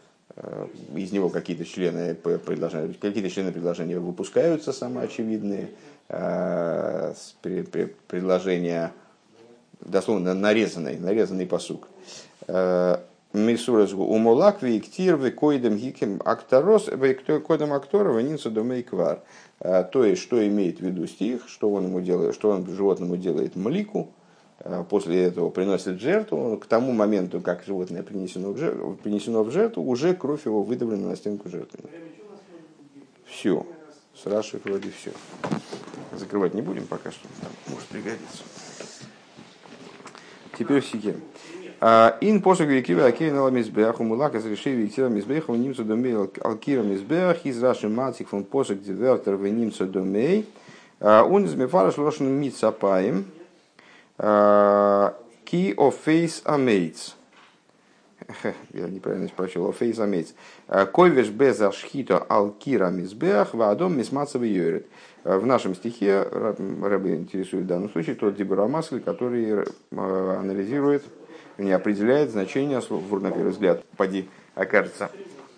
из 0.95 1.13
него 1.13 1.29
какие-то 1.29 1.65
члены 1.65 2.15
предложения, 2.15 2.95
какие-то 3.01 3.31
члены 3.31 3.53
предложения 3.53 3.99
выпускаются 3.99 4.73
самоочевидные, 4.73 5.71
э, 6.09 7.15
предложения 8.09 8.93
дословно 9.81 10.35
нарезанный, 10.35 10.99
нарезанный 10.99 11.47
посук. 11.47 11.89
Э, 12.47 12.99
Мисуразгу 13.33 14.05
умолак 14.05 14.63
виктир 14.63 15.31
койдем 15.33 15.77
гикем 15.77 16.21
акторос 16.23 16.85
койдем 16.85 17.73
актора 17.73 18.13
ванинца 18.13 18.51
домейквар. 18.51 19.21
То 19.59 20.05
есть, 20.05 20.21
что 20.21 20.47
имеет 20.47 20.81
в 20.81 20.83
виду 20.83 21.07
стих, 21.07 21.49
что 21.49 21.73
он 21.73 21.87
ему 21.87 22.03
делает, 22.03 22.35
что 22.35 22.51
он 22.51 22.67
животному 22.67 23.17
делает 23.17 23.57
млику, 23.57 24.11
Э, 24.11 24.22
после 24.89 25.25
этого 25.25 25.51
приносит 25.51 26.01
жертву, 26.01 26.57
к 26.57 26.67
тому 26.67 26.93
моменту, 26.93 27.41
как 27.41 27.65
животное 27.65 28.03
принесено 28.03 28.53
в 28.53 28.59
жертву, 28.59 28.97
принесено 29.03 29.43
в 29.43 29.51
жертву 29.51 29.83
уже 29.83 30.15
кровь 30.15 30.47
его 30.47 30.63
выдавлена 30.63 31.09
на 31.09 31.17
стенку 31.17 31.49
жертвы. 31.49 31.81
Все. 33.27 33.67
С 34.15 34.27
Рашей 34.27 34.61
вроде 34.63 34.91
все. 34.91 35.11
Закрывать 36.17 36.55
не 36.55 36.63
будем 36.63 36.87
пока 36.87 37.11
что, 37.11 37.27
может 37.69 37.87
пригодиться. 37.87 38.45
Теперь 40.59 40.81
в 40.81 40.87
сике. 40.87 41.17
А, 41.81 42.17
ин 42.21 42.43
посуг 42.43 42.69
викива 42.69 43.07
акейна 43.07 43.43
ламизбех, 43.43 43.99
умулак 43.99 44.37
из 44.37 44.47
решеви 44.47 44.83
виктира 44.83 45.09
мизбех, 45.09 45.49
у 45.49 45.55
немцу 45.57 45.85
домей 45.85 46.15
алкира 46.15 46.83
мизбех, 46.83 47.45
из 47.45 47.61
раши 47.61 47.89
матик 47.89 48.29
фон 48.29 48.45
посуг 48.45 48.81
дивертер 48.81 49.35
в 49.35 49.49
немцу 49.49 49.87
домей, 49.87 50.47
а, 51.01 51.25
он 51.25 51.47
из 51.47 51.55
мефараш 51.55 51.99
лошен 51.99 52.29
мицапаем, 52.29 53.25
Ки 54.23 55.75
офейс 55.77 56.43
амейтс. 56.45 57.17
Я 58.73 58.89
неправильно 58.89 59.29
прочел. 59.35 59.69
Офейс 59.69 59.99
амейтс. 59.99 60.35
Койвеш 60.93 61.29
без 61.31 61.61
ашхито 61.61 62.19
алкира 62.19 62.91
мизбех 62.91 63.53
вадом 63.53 63.99
мисмацев 63.99 64.43
йорит. 64.43 64.87
В 65.25 65.45
нашем 65.45 65.75
стихе 65.75 66.23
Рэбе 66.23 67.17
интересует 67.17 67.65
в 67.65 67.67
данном 67.67 67.91
случае 67.91 68.15
тот 68.15 68.37
Дибурамасль, 68.37 69.01
который 69.01 69.65
анализирует, 69.91 71.03
не 71.59 71.73
определяет 71.73 72.31
значение 72.31 72.81
слов, 72.81 73.03
на 73.11 73.33
первый 73.33 73.51
взгляд. 73.51 73.85
Поди, 73.97 74.29
окажется, 74.55 75.11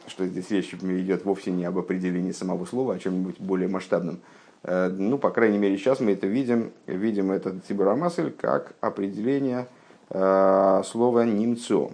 что 0.06 0.26
здесь 0.26 0.50
речь 0.50 0.72
идет 0.72 1.26
вовсе 1.26 1.50
не 1.50 1.66
об 1.66 1.76
определении 1.76 2.32
самого 2.32 2.64
слова, 2.64 2.94
а 2.94 2.96
о 2.96 2.98
чем-нибудь 2.98 3.40
более 3.40 3.68
масштабном. 3.68 4.20
Э, 4.64 4.88
ну, 4.88 5.18
по 5.18 5.30
крайней 5.30 5.58
мере, 5.58 5.76
сейчас 5.76 6.00
мы 6.00 6.12
это 6.12 6.26
видим, 6.26 6.72
видим 6.86 7.30
этот 7.30 7.64
тибурамасль 7.66 8.30
как 8.30 8.74
определение 8.80 9.68
э, 10.08 10.82
слова 10.86 11.24
«немцо». 11.24 11.92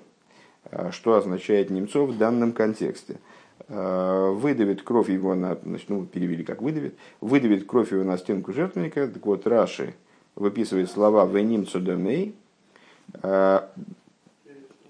Э, 0.71 0.91
что 0.93 1.15
означает 1.15 1.71
«немцо» 1.71 2.07
в 2.07 2.17
данном 2.17 2.53
контексте? 2.53 3.19
Выдавит 3.69 4.83
кровь 4.83 5.11
его 5.11 5.37
на, 5.37 5.57
значит, 5.63 5.91
ну, 5.91 6.05
перевели 6.05 6.43
как 6.43 6.61
выдавит, 6.61 6.97
выдавит 7.21 7.69
кровь 7.69 7.93
его 7.93 8.03
на 8.03 8.19
стенку 8.19 8.53
жертвенника. 8.53 9.07
Так 9.07 9.25
вот, 9.25 9.47
Раши 9.47 9.95
выписывает 10.35 10.91
слова 10.91 11.25
«в 11.25 11.39
немцо 11.39 11.79
домей», 11.79 12.35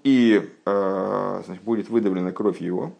и 0.03 0.49
значит, 0.65 1.61
будет 1.63 1.89
выдавлена 1.89 2.31
кровь 2.31 2.59
его, 2.59 2.93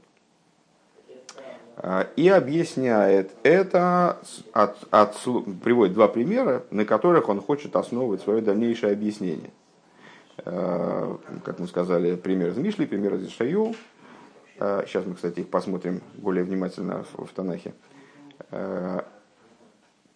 и 2.16 2.28
объясняет 2.28 3.32
это, 3.44 4.20
от, 4.54 4.78
от, 4.92 5.18
приводит 5.64 5.94
два 5.94 6.08
примера, 6.08 6.64
на 6.70 6.86
которых 6.86 7.30
он 7.30 7.42
хочет 7.42 7.76
основывать 7.76 8.22
свое 8.22 8.42
дальнейшее 8.42 8.94
объяснение. 8.94 9.52
как 10.44 11.60
мы 11.60 11.68
сказали, 11.68 12.16
пример 12.16 12.50
из 12.50 12.58
Мишли, 12.58 12.86
пример 12.86 13.16
из 13.16 13.30
Шаю. 13.30 13.76
Сейчас 14.58 15.06
мы, 15.06 15.16
кстати, 15.16 15.42
их 15.42 15.50
посмотрим 15.50 16.02
более 16.16 16.44
внимательно 16.44 17.06
в 17.14 17.28
Танахе. 17.34 17.74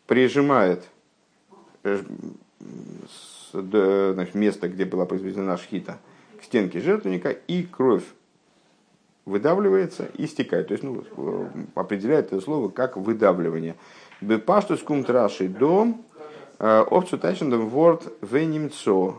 Прижимает 0.07 0.83
значит, 3.53 4.35
место, 4.35 4.67
где 4.67 4.85
была 4.85 5.05
произведена 5.05 5.57
шхита, 5.57 5.97
к 6.39 6.43
стенке 6.43 6.79
жертвенника, 6.79 7.29
и 7.29 7.63
кровь 7.63 8.03
выдавливается 9.25 10.07
и 10.17 10.27
стекает. 10.27 10.67
То 10.67 10.73
есть 10.73 10.83
ну, 10.83 11.03
определяет 11.75 12.27
это 12.27 12.41
слово 12.41 12.69
как 12.69 12.97
выдавливание. 12.97 13.75
Бепаштус 14.21 14.81
кумтраши 14.81 15.47
дом 15.47 16.03
э, 16.59 16.81
опцию 16.81 17.19
тачендом 17.19 17.67
ворд 17.69 18.11
венимцо. 18.21 19.15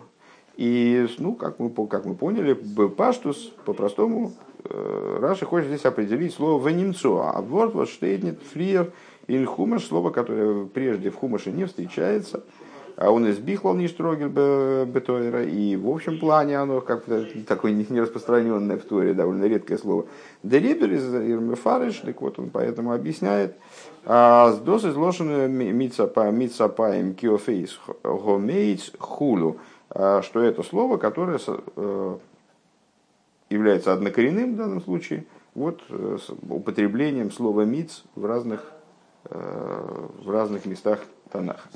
И, 0.57 1.07
ну, 1.19 1.35
как 1.35 1.59
мы, 1.59 1.71
как 1.87 2.07
мы 2.07 2.15
поняли, 2.15 2.55
бепаштус 2.55 3.53
по-простому 3.65 4.33
э, 4.65 5.19
Раши 5.21 5.45
хочет 5.45 5.69
здесь 5.69 5.85
определить 5.85 6.33
слово 6.33 6.67
венимцо. 6.67 7.23
А 7.23 7.43
ворд 7.43 7.75
вот 7.75 7.91
штейтнет 7.91 8.41
фриер 8.43 8.93
или 9.27 9.45
хумаш, 9.45 9.85
слово, 9.85 10.11
которое 10.11 10.65
прежде 10.67 11.11
в 11.11 11.17
хумаше 11.17 11.51
не 11.53 11.67
встречается– 11.67 12.45
а 12.97 13.11
он 13.11 13.26
из 13.26 13.38
Бихлал 13.38 13.75
не 13.75 13.88
штрогель 13.88 14.29
бетойра, 14.29 15.43
и 15.43 15.76
в 15.76 15.88
общем 15.88 16.19
плане 16.19 16.59
оно 16.59 16.81
как 16.81 17.05
такое 17.47 17.73
не 17.73 18.00
распространенное 18.00 18.79
в 18.79 18.85
Торе, 18.85 19.12
довольно 19.12 19.45
редкое 19.45 19.76
слово. 19.79 20.07
Дерибер 20.43 20.93
из 20.93 21.15
Ирмефариш, 21.15 21.99
так 21.99 22.21
вот 22.23 22.38
он 22.38 22.50
поэтому 22.50 22.93
объясняет, 22.93 23.57
а 24.05 24.53
с 24.53 24.59
дос 24.59 24.85
изложены 24.85 25.49
мицапаем 25.49 27.15
киофейс 27.15 27.79
гомейц 28.03 28.93
хулу, 28.99 29.59
а, 29.91 30.23
что 30.23 30.41
это 30.41 30.62
слово, 30.62 30.97
которое 30.97 31.38
э, 31.47 32.17
является 33.50 33.93
однокоренным 33.93 34.55
в 34.55 34.57
данном 34.57 34.81
случае, 34.81 35.26
вот 35.55 35.83
э, 35.91 36.19
с 36.21 36.31
употреблением 36.49 37.31
слова 37.31 37.62
миц 37.62 38.05
в 38.15 38.25
разных, 38.25 38.73
э, 39.25 40.09
в 40.23 40.31
разных 40.31 40.67
местах 40.67 41.00
Танаха. 41.31 41.69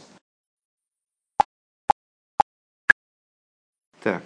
Так. 4.02 4.22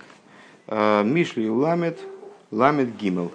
А, 0.69 1.03
Мишли 1.03 1.49
ламет, 1.51 1.99
ламет 2.51 2.97
гимел. 2.97 3.33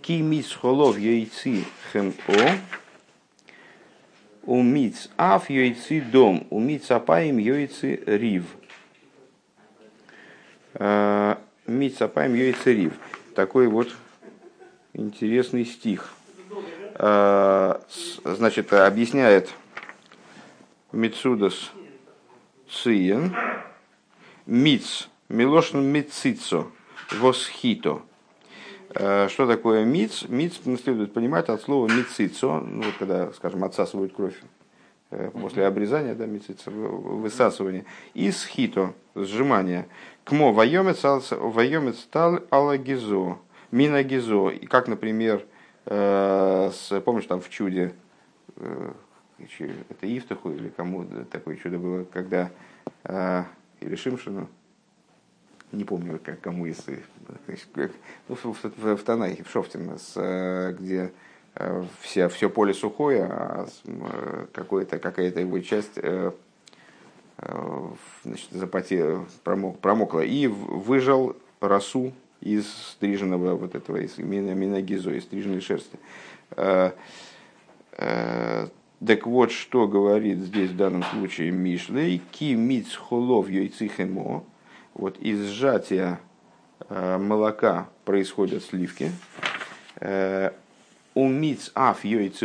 Ки 0.00 0.20
миц 0.20 0.52
холов 0.52 0.98
яйци 0.98 1.64
хэм 1.92 2.14
о. 2.28 2.56
У 4.44 4.62
миц 4.62 5.10
аф 5.16 5.50
яйци 5.50 6.00
дом. 6.00 6.46
У 6.50 6.58
миц 6.58 6.90
апаем 6.90 7.38
яйци 7.38 8.02
рив. 8.06 8.44
А, 10.74 11.38
миц 11.66 12.00
апаем 12.00 12.34
яйци 12.34 12.72
рив. 12.72 12.94
Такой 13.36 13.68
вот 13.68 13.94
интересный 14.94 15.64
стих. 15.64 16.12
А, 16.94 17.80
значит, 18.24 18.72
объясняет 18.72 19.52
Мицудас 20.90 21.70
Циен. 22.68 23.36
Миц 24.46 25.08
Милошн 25.32 25.78
мицицо, 25.78 26.66
восхито. 27.10 28.02
Э, 28.94 29.28
что 29.30 29.46
такое 29.46 29.82
миц? 29.82 30.26
Миц 30.28 30.60
следует 30.62 31.14
понимать 31.14 31.48
от 31.48 31.62
слова 31.62 31.88
мицицо, 31.88 32.60
ну, 32.60 32.82
вот 32.82 32.94
когда, 32.98 33.32
скажем, 33.32 33.64
отсасывают 33.64 34.12
кровь 34.12 34.38
э, 35.10 35.30
после 35.30 35.64
обрезания, 35.64 36.14
да, 36.14 36.26
мицицо, 36.26 36.70
высасывание, 36.70 37.86
и 38.12 38.30
схито, 38.30 38.92
сжимание. 39.14 39.88
Кмо 40.24 40.52
вайомец 40.52 40.98
стал 40.98 42.40
алагизо, 42.50 43.38
минагизо, 43.70 44.48
и 44.50 44.66
как, 44.66 44.86
например, 44.86 45.46
э, 45.86 46.70
с, 46.74 47.00
помнишь, 47.00 47.24
там 47.24 47.40
в 47.40 47.48
чуде, 47.48 47.94
это 48.58 50.02
Ифтаху 50.02 50.52
или 50.52 50.68
кому 50.68 51.06
такое 51.30 51.56
чудо 51.56 51.78
было, 51.78 52.04
когда 52.04 52.50
или 53.80 53.96
Шимшину, 53.96 54.48
не 55.72 55.84
помню, 55.84 56.20
как, 56.22 56.40
кому 56.40 56.66
из, 56.66 56.84
ну, 58.28 58.36
в, 58.36 58.44
в, 58.44 58.96
в 58.96 59.02
Танахе, 59.02 59.42
в 59.42 59.50
Шофтин, 59.50 59.98
с, 59.98 60.12
э, 60.16 60.76
где 60.78 61.12
э, 61.54 61.84
вся, 62.00 62.28
все 62.28 62.50
поле 62.50 62.74
сухое, 62.74 63.24
а 63.24 63.66
э, 63.84 64.46
какая-то 64.52 65.40
его 65.40 65.58
часть 65.60 65.98
значит, 68.22 68.50
запотела, 68.50 69.26
промок, 69.42 69.80
промокла, 69.80 70.20
и 70.20 70.46
выжал 70.46 71.34
росу 71.60 72.12
из 72.40 72.68
стриженного 72.92 73.56
вот 73.56 73.74
этого, 73.74 73.96
из 73.96 74.16
миногизо, 74.18 75.10
из 75.10 75.24
стриженной 75.24 75.60
шерсти. 75.60 75.98
Так 79.04 79.26
вот, 79.26 79.50
что 79.50 79.88
говорит 79.88 80.38
здесь 80.38 80.70
в 80.70 80.76
данном 80.76 81.02
случае 81.02 81.50
Мишлей, 81.50 82.22
ки 82.30 82.54
миц 82.54 82.94
холов 82.94 83.48
йойцихемо, 83.48 84.44
вот 84.94 85.18
из 85.18 85.46
сжатия 85.48 86.20
э, 86.88 87.18
молока 87.18 87.88
происходят 88.04 88.62
сливки. 88.62 89.10
Э, 90.00 90.50
у 91.14 91.28
миц 91.28 91.70
аф 91.74 92.00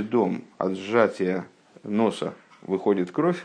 дом 0.09 0.43
от 0.57 0.75
сжатия 0.75 1.45
носа 1.83 2.33
выходит 2.61 3.11
кровь. 3.11 3.43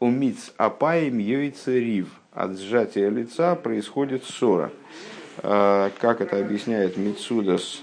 У 0.00 0.08
миц 0.08 0.52
апаем 0.56 1.18
рив 1.18 2.08
от 2.32 2.58
сжатия 2.58 3.08
лица 3.08 3.54
происходит 3.54 4.24
ссора. 4.24 4.70
Э, 5.42 5.90
как 6.00 6.20
это 6.20 6.38
объясняет 6.38 6.96
Мицудас 6.96 7.82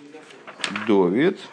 Довид– 0.87 1.39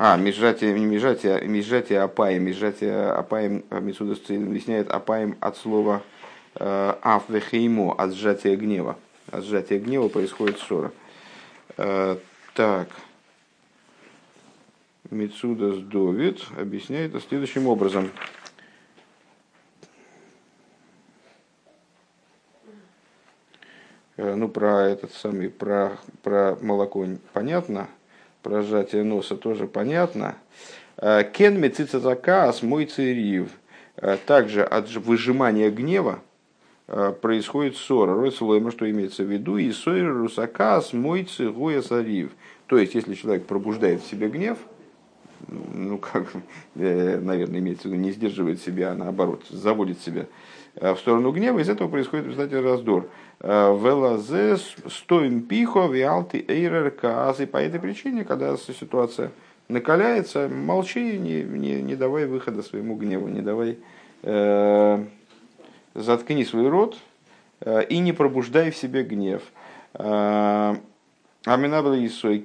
А, 0.00 0.16
межатие, 0.16 0.78
не 0.78 0.86
межатие, 0.86 1.40
межатие 1.40 2.02
апаем. 2.02 2.44
Межатие 2.44 3.10
апаем 3.10 3.64
Митсуда 3.68 4.14
объясняет 4.28 4.88
апаем 4.90 5.36
от 5.40 5.56
слова 5.56 6.02
э, 6.54 6.94
афвехеймо, 7.02 7.96
от 7.98 8.14
сжатия 8.14 8.56
гнева. 8.56 8.96
От 9.32 9.42
сжатия 9.42 9.80
гнева 9.80 10.08
происходит 10.08 10.60
ссора. 10.60 10.92
Э, 11.76 12.16
так. 12.54 12.88
Мицудас 15.10 15.78
Довид 15.78 16.44
объясняет 16.56 17.16
это 17.16 17.26
следующим 17.26 17.66
образом. 17.66 18.12
Э, 24.16 24.36
ну, 24.36 24.48
про 24.48 24.90
этот 24.90 25.12
самый, 25.12 25.50
про, 25.50 25.98
про 26.22 26.56
молоко 26.60 27.04
понятно, 27.32 27.88
про 28.42 28.62
носа 29.04 29.36
тоже 29.36 29.66
понятно. 29.66 30.36
Э, 30.96 31.24
кен 31.24 31.60
мецицазакас 31.60 32.62
мой 32.62 32.86
цирив. 32.86 33.50
Э, 33.96 34.16
также 34.26 34.62
от 34.62 34.90
выжимания 34.94 35.70
гнева 35.70 36.20
э, 36.86 37.12
происходит 37.20 37.76
ссора. 37.76 38.14
Рой 38.14 38.32
слойма, 38.32 38.70
что 38.70 38.88
имеется 38.90 39.22
в 39.22 39.30
виду, 39.30 39.58
и 39.58 39.70
сойр 39.72 40.12
русакас 40.12 40.92
мой 40.92 41.24
цигуя 41.24 41.82
сарив. 41.82 42.30
То 42.66 42.78
есть, 42.78 42.94
если 42.94 43.14
человек 43.14 43.46
пробуждает 43.46 44.02
в 44.02 44.10
себе 44.10 44.28
гнев, 44.28 44.58
ну, 45.48 45.98
как, 45.98 46.32
наверное, 46.74 47.60
имеется 47.60 47.88
в 47.88 47.92
виду, 47.92 48.02
не 48.02 48.12
сдерживает 48.12 48.60
себя, 48.60 48.92
а 48.92 48.94
наоборот, 48.94 49.44
заводит 49.50 50.00
себя 50.00 50.26
в 50.74 50.96
сторону 50.96 51.32
гнева, 51.32 51.58
из 51.58 51.68
этого 51.68 51.88
происходит 51.88 52.26
в 52.26 52.28
результате 52.28 52.60
раздор. 52.60 53.08
Велазе 53.40 54.56
стоим 54.56 55.42
пихо 55.42 55.86
виалти 55.86 56.44
эйрер 56.46 56.90
каас. 56.92 57.40
И 57.40 57.46
по 57.46 57.56
этой 57.56 57.80
причине, 57.80 58.24
когда 58.24 58.56
ситуация 58.56 59.32
накаляется, 59.68 60.48
молчи, 60.48 61.18
не, 61.18 61.42
не, 61.42 61.82
не 61.82 61.96
давай 61.96 62.26
выхода 62.26 62.62
своему 62.62 62.96
гневу, 62.96 63.28
не 63.28 63.40
давай, 63.40 63.78
э, 64.22 65.04
заткни 65.94 66.44
свой 66.44 66.68
рот 66.68 66.96
э, 67.60 67.84
и 67.84 67.98
не 67.98 68.12
пробуждай 68.12 68.70
в 68.70 68.76
себе 68.76 69.02
гнев. 69.02 69.42
Э, 69.94 70.76
Аминабл 71.44 71.94
Исой 71.94 72.38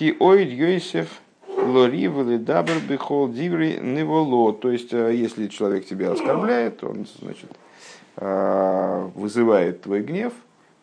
ки 0.00 0.16
ойд 0.18 0.50
Йосиф 0.50 1.20
лори 1.46 2.08
дабр 2.38 2.80
бихол 2.88 3.28
диври 3.28 3.78
неволо. 3.80 4.52
То 4.52 4.72
есть, 4.72 4.92
э, 4.92 5.14
если 5.14 5.46
человек 5.46 5.86
тебя 5.86 6.10
оскорбляет, 6.10 6.82
он, 6.82 7.06
значит, 7.20 7.50
Э, 8.22 9.08
вызывает 9.14 9.80
твой 9.80 10.02
гнев, 10.02 10.34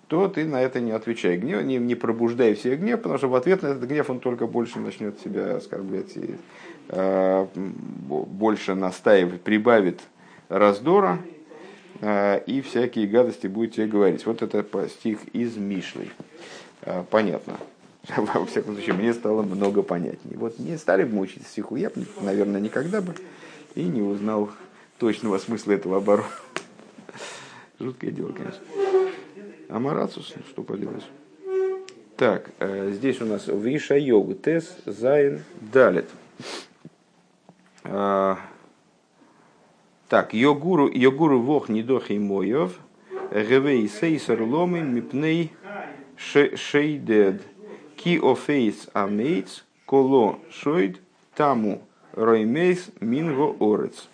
то 0.08 0.28
ты 0.28 0.46
на 0.46 0.60
это 0.60 0.80
не 0.80 0.92
отвечай. 0.92 1.38
Гнев, 1.38 1.64
не, 1.64 1.78
не 1.78 1.94
пробуждай 1.94 2.56
в 2.56 2.60
себе 2.60 2.78
гнев, 2.78 2.98
потому 2.98 3.20
что 3.20 3.28
в 3.28 3.36
ответ 3.36 3.62
на 3.62 3.68
этот 3.68 3.84
гнев 3.84 4.10
он 4.10 4.20
только 4.20 4.48
больше 4.48 4.80
начнет 4.80 5.20
себя 5.20 5.58
оскорблять 5.58 6.18
и 6.18 6.36
э, 6.90 7.48
больше 7.54 8.74
настаивать, 8.74 9.42
прибавит 9.42 10.00
раздора 10.50 11.20
э, 12.02 12.42
и 12.48 12.62
всякие 12.62 13.06
гадости 13.06 13.46
будет 13.46 13.76
тебе 13.76 13.86
говорить. 13.86 14.26
Вот 14.26 14.42
это 14.42 14.66
стих 14.88 15.20
из 15.34 15.58
Мишлы. 15.58 16.08
Э, 16.82 17.04
понятно. 17.08 17.58
Во 18.18 18.46
всяком 18.46 18.76
случае, 18.76 18.96
мне 18.96 19.14
стало 19.14 19.44
много 19.44 19.82
понятнее. 19.82 20.38
Вот 20.38 20.60
не 20.60 20.78
стали 20.78 21.04
бы 21.04 21.16
мучить 21.16 21.46
стиху, 21.46 21.76
я 21.76 21.90
бы, 21.90 22.06
наверное, 22.22 22.62
никогда 22.62 23.02
бы 23.02 23.14
и 23.76 23.84
не 23.84 24.02
узнал 24.02 24.50
точного 24.98 25.38
смысла 25.38 25.74
этого 25.74 25.98
оборота. 25.98 26.30
Жуткое 27.80 28.12
дело, 28.12 28.32
конечно. 28.32 28.62
Амарацус, 29.70 30.34
что 30.50 30.64
поделаешь. 30.64 31.04
Так, 32.16 32.50
э, 32.60 32.92
здесь 32.94 33.22
у 33.22 33.26
нас 33.26 33.48
Виша 33.48 33.96
Йогу, 33.96 34.34
Тес, 34.34 34.76
Зайн, 34.86 35.44
Далит. 35.62 36.10
А, 37.84 38.40
так, 40.10 40.34
Йогуру, 40.34 40.90
Йогуру 40.90 41.40
Вох 41.40 41.70
Нидохи 41.70 42.14
Моев, 42.14 42.80
Гевей 43.32 43.88
Сейсер 43.88 44.42
Ломы 44.42 44.82
Мипней 44.82 45.52
Шейдед, 46.18 47.44
Ки 47.98 48.20
Офейс 48.22 48.88
Амейц, 48.94 49.64
Коло 49.86 50.40
Шойд, 50.52 51.02
Таму 51.36 51.82
Роймейс 52.14 52.90
Минго 53.00 53.56
Орец. 53.60 54.08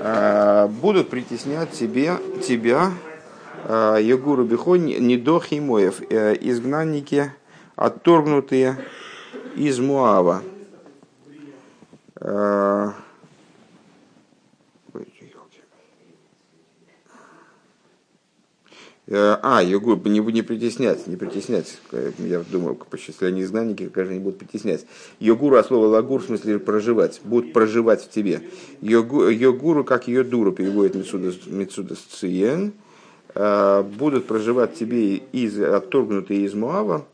А, 0.00 0.66
будут 0.66 1.08
притеснять 1.08 1.70
тебе, 1.70 2.16
тебя, 2.46 2.90
а, 3.64 3.96
Егуру 3.96 4.44
Бихон, 4.44 4.84
Недохи 4.84 5.60
Моев, 5.60 6.02
э, 6.10 6.36
изгнанники, 6.40 7.32
отторгнутые 7.76 8.76
из 9.54 9.78
Муава. 9.78 10.42
А, 19.06 19.34
э, 19.34 19.38
а, 19.42 19.62
Югу, 19.62 19.96
не, 20.08 20.20
не 20.20 20.42
притеснять, 20.42 21.06
не 21.06 21.16
притеснять. 21.16 21.78
Я 22.18 22.42
думаю, 22.50 22.78
если 22.92 23.26
они 23.26 23.42
изгнанники, 23.42 23.88
как 23.88 24.06
же 24.06 24.12
они 24.12 24.20
будут 24.20 24.38
притеснять. 24.38 24.86
Йогуру, 25.20 25.56
а 25.56 25.64
слово 25.64 25.86
лагур, 25.86 26.22
в 26.22 26.26
смысле 26.26 26.58
проживать, 26.58 27.20
будут 27.24 27.52
проживать 27.52 28.02
в 28.02 28.10
тебе. 28.10 28.42
Йогуру, 28.80 29.84
как 29.84 30.08
йодуру, 30.08 30.52
переводит 30.52 30.94
Мицудас 30.94 31.98
Циен, 31.98 32.72
Э, 33.34 33.82
будут 33.82 34.26
проживать 34.26 34.74
тебе 34.74 35.16
из, 35.16 35.60
отторгнутые 35.60 36.44
из 36.44 36.54
Муава, 36.54 37.04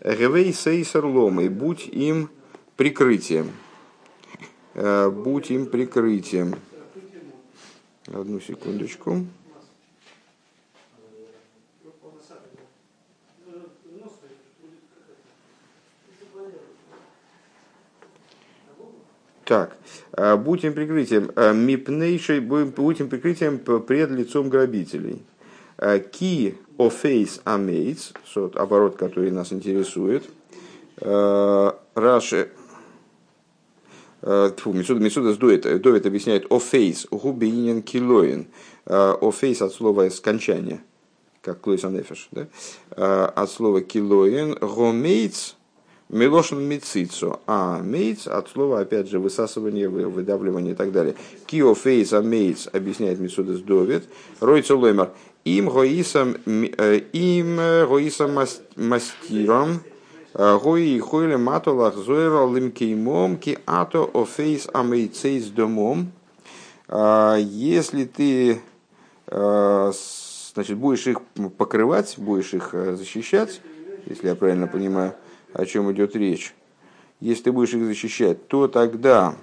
Ревей 0.00 0.52
Сейсер 0.54 1.04
Ломой, 1.04 1.48
будь 1.48 1.86
им 1.88 2.30
прикрытием. 2.76 3.50
Э, 4.74 5.10
будь 5.10 5.50
им 5.50 5.66
прикрытием. 5.66 6.54
Одну 8.06 8.40
секундочку. 8.40 9.26
Так, 19.48 19.78
э, 20.12 20.36
будь 20.36 20.64
им 20.64 20.74
прикрытием, 20.74 21.30
мипнейшей, 21.66 22.40
будь 22.40 23.00
им 23.00 23.08
прикрытием 23.08 23.58
пред 23.58 24.10
лицом 24.10 24.50
грабителей. 24.50 25.22
Ки 26.12 26.58
офейс 26.76 27.40
амейц, 27.44 28.12
оборот, 28.54 28.96
который 28.96 29.30
нас 29.30 29.52
интересует. 29.52 30.24
Э, 31.00 31.72
Раши, 31.94 32.50
э, 34.22 34.50
Тьфу, 34.56 34.72
Мисудас 34.72 35.36
Дует, 35.36 35.80
Дует 35.80 36.06
объясняет 36.06 36.50
офейс, 36.50 37.06
губинин 37.10 37.82
килоин. 37.82 38.46
Э, 38.86 39.14
офейс 39.20 39.62
от 39.62 39.72
слова 39.72 40.08
скончание, 40.10 40.80
как 41.42 41.60
Клойсан 41.60 41.94
Нефеш, 41.94 42.28
да? 42.32 43.28
от 43.28 43.50
слова 43.50 43.80
килоин. 43.80 44.54
Гомейц, 44.54 45.56
Милошин 46.08 46.62
мицицу, 46.62 47.40
а 47.46 47.82
мейц 47.82 48.26
от 48.26 48.48
слова, 48.48 48.80
опять 48.80 49.10
же, 49.10 49.18
высасывание, 49.18 49.90
выдавливание 49.90 50.72
и 50.72 50.74
так 50.74 50.90
далее. 50.90 51.14
Кио 51.46 51.74
фейс 51.74 52.14
а 52.14 52.22
мейц 52.22 52.66
объясняет 52.72 53.18
Мисудас 53.18 53.60
Довид. 53.60 54.04
Ройца 54.40 54.74
лоймер. 54.74 55.10
Им 55.44 55.68
гоисам, 55.68 56.36
э, 56.46 57.00
им 57.12 57.56
гоисам 57.56 58.38
мастиром, 58.76 59.80
э, 60.32 60.58
гои 60.62 60.98
хойле 60.98 61.36
матолах 61.36 61.96
зойра 61.96 62.46
лимкеймом 62.46 63.36
ки 63.36 63.58
ато 63.66 64.10
офейс 64.14 64.66
амейцейс 64.72 65.46
домом. 65.48 66.12
А, 66.88 67.36
если 67.36 68.04
ты 68.04 68.62
э, 69.26 69.92
значит, 70.54 70.78
будешь 70.78 71.06
их 71.06 71.20
покрывать, 71.58 72.14
будешь 72.16 72.54
их 72.54 72.70
защищать, 72.72 73.60
если 74.06 74.28
я 74.28 74.34
правильно 74.34 74.66
понимаю, 74.66 75.14
о 75.58 75.66
чем 75.66 75.90
идет 75.92 76.14
речь, 76.16 76.54
если 77.20 77.44
ты 77.44 77.52
будешь 77.52 77.74
их 77.74 77.84
защищать, 77.84 78.46
то 78.48 78.68
тогда 78.68 79.34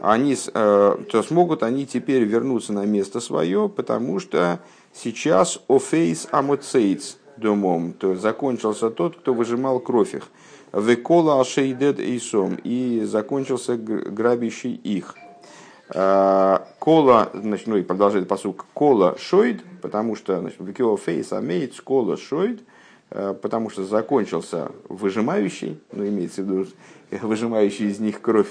они, 0.00 0.36
э, 0.36 0.96
то 1.10 1.22
смогут 1.22 1.62
они 1.62 1.86
теперь 1.86 2.24
вернуться 2.24 2.72
на 2.72 2.84
место 2.84 3.20
свое, 3.20 3.68
потому 3.68 4.20
что 4.20 4.60
сейчас 4.92 5.60
офейс 5.68 6.28
амоцейц 6.30 7.18
домом, 7.36 7.92
то 7.92 8.14
закончился 8.14 8.90
тот, 8.90 9.16
кто 9.16 9.34
выжимал 9.34 9.80
кровь 9.80 10.14
их. 10.14 10.28
Векола 10.72 11.40
ашейдед 11.40 12.00
эйсом, 12.00 12.56
и 12.64 13.02
закончился 13.04 13.76
грабящий 13.76 14.74
их. 14.74 15.16
Э, 15.90 16.58
кола, 16.78 17.30
значит, 17.34 17.66
ну 17.66 17.76
и 17.76 17.82
продолжает 17.82 18.26
посук, 18.28 18.66
кола 18.74 19.16
шойд, 19.18 19.62
потому 19.82 20.16
что, 20.16 20.40
значит, 20.40 20.58
векола 20.60 20.96
фейс 20.96 21.32
амейц, 21.32 21.80
кола 21.80 22.16
шойд, 22.16 22.60
потому 23.42 23.70
что 23.70 23.84
закончился 23.84 24.70
выжимающий, 24.88 25.80
ну, 25.92 26.06
имеется 26.06 26.42
в 26.42 26.46
виду 26.46 26.66
выжимающий 27.22 27.88
из 27.90 28.00
них 28.00 28.20
кровь, 28.20 28.50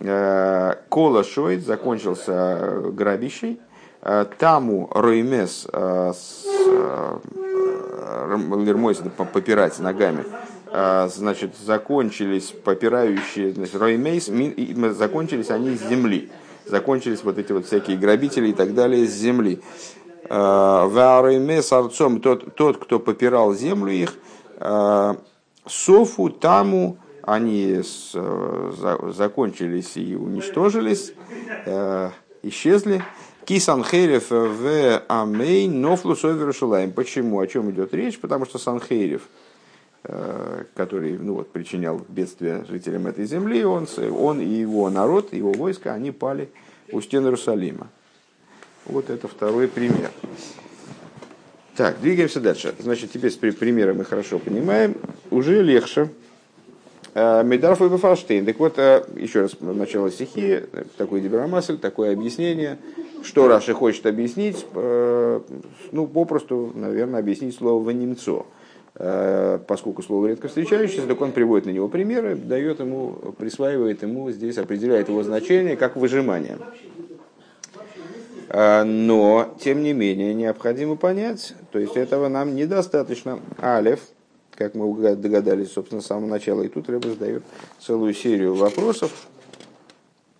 э, 0.00 0.74
Кола 0.88 1.24
Шойд 1.24 1.64
закончился 1.64 2.90
грабящий, 2.92 3.60
э, 4.02 4.26
Таму 4.38 4.88
Роймес 4.92 5.66
с 5.72 6.44
Лермойс 8.56 9.02
попирать 9.32 9.78
ногами, 9.80 10.24
значит, 11.08 11.56
закончились 11.56 12.54
попирающие, 12.64 13.52
значит, 13.52 13.76
Роймейс, 13.76 14.30
закончились 14.96 15.50
они 15.50 15.76
с 15.76 15.88
земли. 15.88 16.30
Закончились 16.66 17.22
вот 17.22 17.38
эти 17.38 17.52
вот 17.52 17.66
всякие 17.66 17.98
грабители 17.98 18.48
и 18.48 18.52
так 18.54 18.74
далее 18.74 19.06
с 19.06 19.12
земли. 19.12 19.60
Э, 20.28 20.86
Варуме 20.86 21.62
с 21.62 21.72
отцом, 21.72 22.20
тот, 22.20 22.54
тот, 22.54 22.78
кто 22.78 22.98
попирал 22.98 23.52
землю 23.54 23.92
их, 23.92 24.14
э, 24.56 25.14
Софу, 25.66 26.30
Таму, 26.30 26.98
они 27.22 27.80
за, 28.12 29.12
закончились 29.12 29.96
и 29.96 30.14
уничтожились, 30.14 31.12
э, 31.66 32.10
исчезли. 32.42 33.02
Кисан 33.44 33.84
Херев 33.84 34.30
в 34.30 35.02
Амей 35.08 35.68
Нофлу 35.68 36.16
Совершилаем. 36.16 36.92
Почему? 36.92 37.40
О 37.40 37.46
чем 37.46 37.70
идет 37.70 37.92
речь? 37.92 38.18
Потому 38.18 38.46
что 38.46 38.56
Санхейрев, 38.56 39.20
который 40.02 41.18
ну, 41.18 41.34
вот, 41.34 41.52
причинял 41.52 42.00
бедствие 42.08 42.64
жителям 42.66 43.06
этой 43.06 43.26
земли, 43.26 43.62
он, 43.62 43.86
он 44.18 44.40
и 44.40 44.46
его 44.46 44.88
народ, 44.88 45.34
его 45.34 45.52
войска, 45.52 45.92
они 45.92 46.10
пали 46.10 46.48
у 46.90 47.02
стен 47.02 47.24
Иерусалима. 47.24 47.88
Вот 48.86 49.10
это 49.10 49.28
второй 49.28 49.68
пример. 49.68 50.10
Так, 51.76 52.00
двигаемся 52.00 52.40
дальше. 52.40 52.74
Значит, 52.78 53.12
теперь 53.12 53.30
с 53.30 53.36
примером 53.36 53.98
мы 53.98 54.04
хорошо 54.04 54.38
понимаем. 54.38 54.94
Уже 55.30 55.62
легче. 55.62 56.10
А, 57.14 57.42
Медарф 57.42 57.80
и 57.82 57.88
Бефаштейн. 57.88 58.44
Так 58.44 58.58
вот, 58.58 58.74
а, 58.78 59.06
еще 59.16 59.42
раз, 59.42 59.56
начало 59.60 60.10
стихи, 60.10 60.60
такой 60.96 61.20
дебрамасль, 61.20 61.78
такое 61.78 62.12
объяснение. 62.12 62.78
Что 63.22 63.48
Раши 63.48 63.72
хочет 63.72 64.06
объяснить? 64.06 64.66
А, 64.74 65.42
ну, 65.92 66.06
попросту, 66.06 66.72
наверное, 66.74 67.20
объяснить 67.20 67.56
слово 67.56 67.82
«ванимцо». 67.82 68.46
Поскольку 69.66 70.04
слово 70.04 70.28
редко 70.28 70.46
встречающееся, 70.46 71.08
так 71.08 71.20
он 71.20 71.32
приводит 71.32 71.66
на 71.66 71.70
него 71.70 71.88
примеры, 71.88 72.36
дает 72.36 72.78
ему, 72.78 73.34
присваивает 73.36 74.02
ему, 74.02 74.30
здесь 74.30 74.56
определяет 74.56 75.08
его 75.08 75.24
значение 75.24 75.76
как 75.76 75.96
выжимание. 75.96 76.58
А, 78.56 78.84
но, 78.84 79.52
тем 79.60 79.82
не 79.82 79.92
менее, 79.92 80.32
необходимо 80.32 80.94
понять, 80.94 81.54
то 81.72 81.80
есть 81.80 81.96
этого 81.96 82.28
нам 82.28 82.54
недостаточно. 82.54 83.40
Алев, 83.58 83.98
как 84.54 84.76
мы 84.76 85.16
догадались, 85.16 85.72
собственно, 85.72 86.00
с 86.00 86.06
самого 86.06 86.28
начала, 86.28 86.62
и 86.62 86.68
тут 86.68 86.88
Рэба 86.88 87.08
задает 87.08 87.42
целую 87.80 88.14
серию 88.14 88.54
вопросов. 88.54 89.10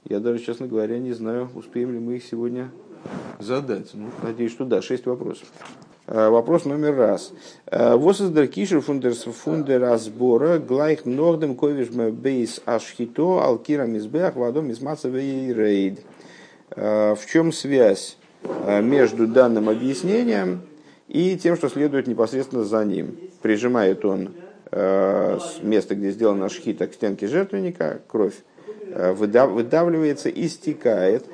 Я 0.09 0.21
даже, 0.21 0.39
честно 0.39 0.69
говоря, 0.69 0.97
не 1.01 1.13
знаю, 1.13 1.49
успеем 1.57 1.93
ли 1.93 1.99
мы 1.99 2.19
их 2.19 2.25
сегодня 2.25 2.71
задать. 3.41 3.91
Ну, 3.95 4.11
надеюсь, 4.23 4.53
что 4.53 4.65
да, 4.65 4.81
шесть 4.81 5.07
вопросов. 5.07 5.49
А, 6.07 6.31
вопрос 6.31 6.67
номер 6.67 6.95
раз. 6.95 7.33
А, 7.67 7.97
Kischer 7.97 8.81
von 8.81 9.01
der, 9.01 9.13
von 9.13 9.65
der 9.65 9.83
Asbora 9.93 10.61
gleich 10.61 11.05
noch 11.05 11.41
dem 11.41 11.57
Kovish 11.57 11.91
Beis 12.13 12.63
Ashito 12.65 13.41
Alkira 13.41 13.87
Mizbeach 13.87 14.37
Vadom 14.37 14.71
Izmацевей 14.71 15.53
Рейд? 15.53 15.99
Э, 16.77 17.15
в 17.15 17.27
чем 17.31 17.53
связь 17.53 18.17
э, 18.43 18.83
между 18.83 19.29
данным 19.29 19.69
объяснением 19.69 20.63
и 21.07 21.37
тем, 21.37 21.57
что 21.57 21.69
следует 21.69 22.07
непосредственно 22.09 22.65
за 22.65 22.85
ним. 22.85 23.17
Прижимает 23.43 24.05
он 24.05 24.35
э, 24.73 25.39
с 25.41 25.63
места, 25.63 25.95
где 25.95 26.11
сделана 26.11 26.49
шхита, 26.49 26.89
к 26.89 26.95
стенке 26.95 27.29
жертвенника, 27.29 28.01
кровь, 28.09 28.35
выдавливается, 28.87 30.29
истекает. 30.29 31.25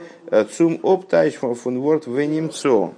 Цум 0.56 0.78
оптайч 0.82 1.36
фун 1.36 1.80
ворд 1.80 2.06
в 2.06 2.18
немцо. 2.24 2.94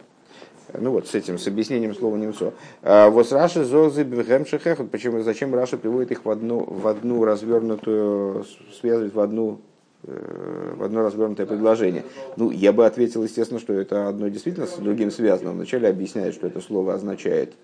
Ну 0.78 0.90
вот 0.90 1.08
с 1.08 1.14
этим, 1.14 1.38
с 1.38 1.46
объяснением 1.48 1.94
слова 1.94 2.16
немцо. 2.16 2.52
Вот 2.82 3.32
Раши 3.32 3.64
зозы 3.64 4.04
бхемшехех. 4.04 4.88
Почему, 4.90 5.22
зачем 5.22 5.54
Раша 5.54 5.78
приводит 5.78 6.12
их 6.12 6.24
в 6.24 6.30
одну, 6.30 6.64
в 6.64 6.86
одну 6.86 7.24
развернутую, 7.24 8.44
связывает 8.78 9.14
в 9.14 9.20
одну 9.20 9.60
в 10.02 10.82
одно 10.82 11.02
развернутое 11.02 11.46
предложение. 11.46 12.04
Ну, 12.36 12.50
я 12.50 12.72
бы 12.72 12.86
ответил, 12.86 13.22
естественно, 13.22 13.60
что 13.60 13.72
это 13.72 14.08
одно 14.08 14.28
действительно 14.28 14.66
с 14.66 14.76
другим 14.76 15.10
связано. 15.10 15.52
Вначале 15.52 15.88
объясняет, 15.88 16.34
что 16.34 16.46
это 16.46 16.60
слово 16.60 16.94
означает 16.94 17.54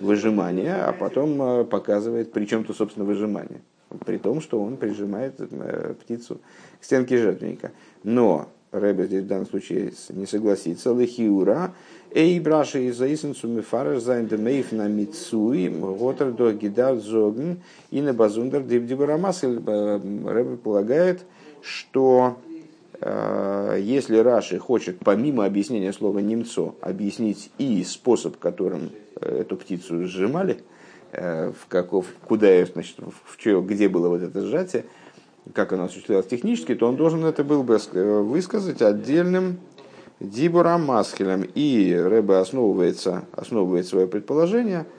выжимание, 0.00 0.74
а 0.74 0.92
потом 0.92 1.66
показывает, 1.66 2.32
при 2.32 2.44
чем 2.44 2.64
то, 2.64 2.74
собственно, 2.74 3.06
выжимание 3.06 3.60
при 4.04 4.18
том, 4.18 4.40
что 4.40 4.60
он 4.62 4.76
прижимает 4.76 5.34
э, 5.38 5.94
птицу 6.00 6.40
к 6.80 6.84
стенке 6.84 7.18
жертвенника. 7.18 7.72
Но 8.02 8.48
Рэбе 8.70 9.06
здесь 9.06 9.24
в 9.24 9.26
данном 9.26 9.46
случае 9.46 9.92
не 10.10 10.26
согласится. 10.26 10.92
Лехиура, 10.92 11.74
эй 12.12 12.38
браши 12.38 12.84
из 12.84 12.98
заисенцу 12.98 13.48
мифараш 13.48 14.02
зайн 14.02 14.26
демейф 14.26 14.72
на 14.72 14.88
мицуи, 14.88 15.68
готер 15.68 16.32
гидар 16.52 16.96
зогн 16.96 17.60
и 17.90 18.02
на 18.02 18.12
базундер 18.12 18.62
дибдибарамас. 18.62 19.42
Э, 19.42 20.00
Рэбе 20.26 20.56
полагает, 20.56 21.22
что 21.62 22.38
э, 23.00 23.78
если 23.80 24.18
Раши 24.18 24.58
хочет 24.58 24.98
помимо 25.00 25.44
объяснения 25.44 25.92
слова 25.92 26.18
немцо 26.18 26.74
объяснить 26.80 27.50
и 27.58 27.84
способ, 27.84 28.38
которым 28.38 28.90
эту 29.20 29.56
птицу 29.56 30.06
сжимали, 30.06 30.62
Э, 31.10 31.52
в 31.52 31.66
каков, 31.68 32.06
куда, 32.26 32.64
значит, 32.66 32.96
в 33.24 33.36
чё, 33.38 33.62
где 33.62 33.88
было 33.88 34.10
вот 34.10 34.20
это 34.20 34.42
сжатие, 34.42 34.84
как 35.54 35.72
оно 35.72 35.84
осуществлялось 35.84 36.26
технически, 36.26 36.74
то 36.74 36.86
он 36.86 36.96
должен 36.96 37.24
это 37.24 37.44
был 37.44 37.62
бы 37.62 37.78
э, 37.92 38.20
высказать 38.20 38.82
отдельным 38.82 39.58
Дибуром 40.20 40.84
Масхелем. 40.84 41.48
И 41.54 41.94
Рэбе 41.94 42.36
основывается, 42.36 43.24
основывает 43.32 43.86
свое 43.86 44.06
предположение 44.06 44.80
э, 44.80 44.97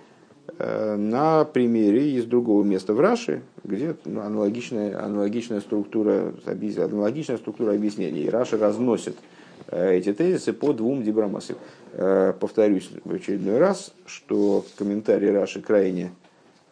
на 0.57 1.45
примере 1.45 2.11
из 2.11 2.25
другого 2.25 2.63
места 2.63 2.93
в 2.93 2.99
Раши, 2.99 3.41
где 3.63 3.95
ну, 4.05 4.21
аналогичная, 4.21 5.03
аналогичная, 5.03 5.59
структура, 5.61 6.33
аналогичная 6.45 7.37
структура 7.37 7.73
объяснений. 7.73 8.23
И 8.23 8.29
Раши 8.29 8.57
разносит 8.57 9.15
эти 9.71 10.13
тезисы 10.13 10.53
по 10.53 10.73
двум 10.73 11.03
дибрамасам. 11.03 11.57
Э, 11.93 12.33
повторюсь 12.39 12.89
в 13.03 13.13
очередной 13.13 13.57
раз, 13.57 13.91
что 14.05 14.63
комментарий 14.77 15.31
Раши 15.31 15.61
крайне 15.61 16.11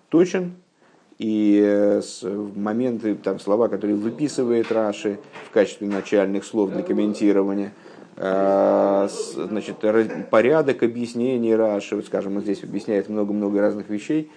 точен, 0.10 0.54
и 1.18 1.60
э, 1.64 2.02
моменты, 2.56 3.16
там, 3.16 3.40
слова, 3.40 3.68
которые 3.68 3.96
выписывает 3.96 4.72
Раши 4.72 5.18
в 5.48 5.52
качестве 5.52 5.88
начальных 5.88 6.46
слов 6.46 6.72
для 6.72 6.84
комментирования, 6.84 7.68
э, 7.68 7.87
значит, 8.18 9.78
порядок 10.32 10.84
объяснений 10.84 11.56
Раши, 11.56 11.96
вот, 11.96 12.06
скажем, 12.06 12.38
он 12.38 12.42
здесь 12.42 12.64
объясняет 12.64 13.10
много-много 13.10 13.62
разных 13.62 13.90
вещей, 13.90 14.32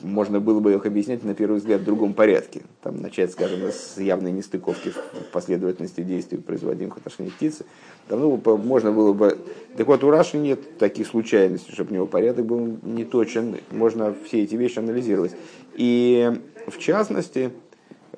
можно 0.00 0.38
было 0.40 0.60
бы 0.60 0.72
их 0.74 0.86
объяснять 0.86 1.24
на 1.24 1.34
первый 1.34 1.56
взгляд 1.56 1.80
в 1.80 1.84
другом 1.84 2.14
порядке. 2.14 2.62
Там 2.82 3.02
начать, 3.02 3.32
скажем, 3.32 3.60
с 3.68 3.98
явной 3.98 4.30
нестыковки 4.30 4.90
в 4.90 5.32
последовательности 5.32 6.02
действий, 6.02 6.38
производимых 6.38 6.94
в 6.94 6.98
отношении 6.98 7.30
птицы, 7.30 7.64
там, 8.08 8.20
ну, 8.20 8.40
можно 8.56 8.92
было 8.92 9.12
бы... 9.12 9.38
Так 9.76 9.86
вот, 9.86 10.02
у 10.02 10.10
Раши 10.10 10.38
нет 10.38 10.78
таких 10.78 11.06
случайностей, 11.06 11.72
чтобы 11.72 11.90
у 11.90 11.94
него 11.94 12.06
порядок 12.06 12.46
был 12.46 12.78
не 12.82 13.04
точен. 13.04 13.56
Можно 13.70 14.14
все 14.24 14.42
эти 14.42 14.54
вещи 14.56 14.78
анализировать. 14.78 15.32
И, 15.74 16.32
в 16.66 16.78
частности, 16.78 17.50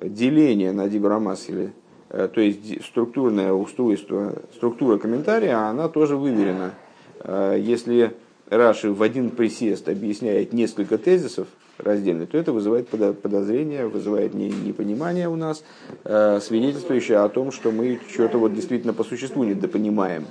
деление 0.01 0.71
на 0.71 0.87
Дибрамас, 0.87 1.49
или, 1.49 1.65
э, 1.65 1.69
то 2.13 2.41
есть 2.41 2.85
структурное 2.85 3.53
устройство, 3.53 4.35
структура 4.55 4.97
комментария, 4.97 5.55
она 5.55 5.89
тоже 5.89 6.15
выверена. 6.15 6.73
Э, 7.19 7.57
если 7.59 8.15
Раши 8.49 8.91
в 8.91 9.01
один 9.01 9.31
присест 9.31 9.89
объясняет 9.89 10.53
несколько 10.53 10.97
тезисов, 10.97 11.47
раздельно, 11.77 12.27
то 12.27 12.37
это 12.37 12.51
вызывает 12.51 12.87
подозрение, 12.87 13.87
вызывает 13.87 14.33
непонимание 14.33 15.27
у 15.27 15.35
нас, 15.35 15.63
э, 16.03 16.39
свидетельствующее 16.39 17.19
о 17.19 17.29
том, 17.29 17.51
что 17.51 17.71
мы 17.71 17.99
что-то 18.11 18.37
вот 18.37 18.53
действительно 18.53 18.93
по 18.93 19.03
существу 19.03 19.43
недопонимаем. 19.43 20.25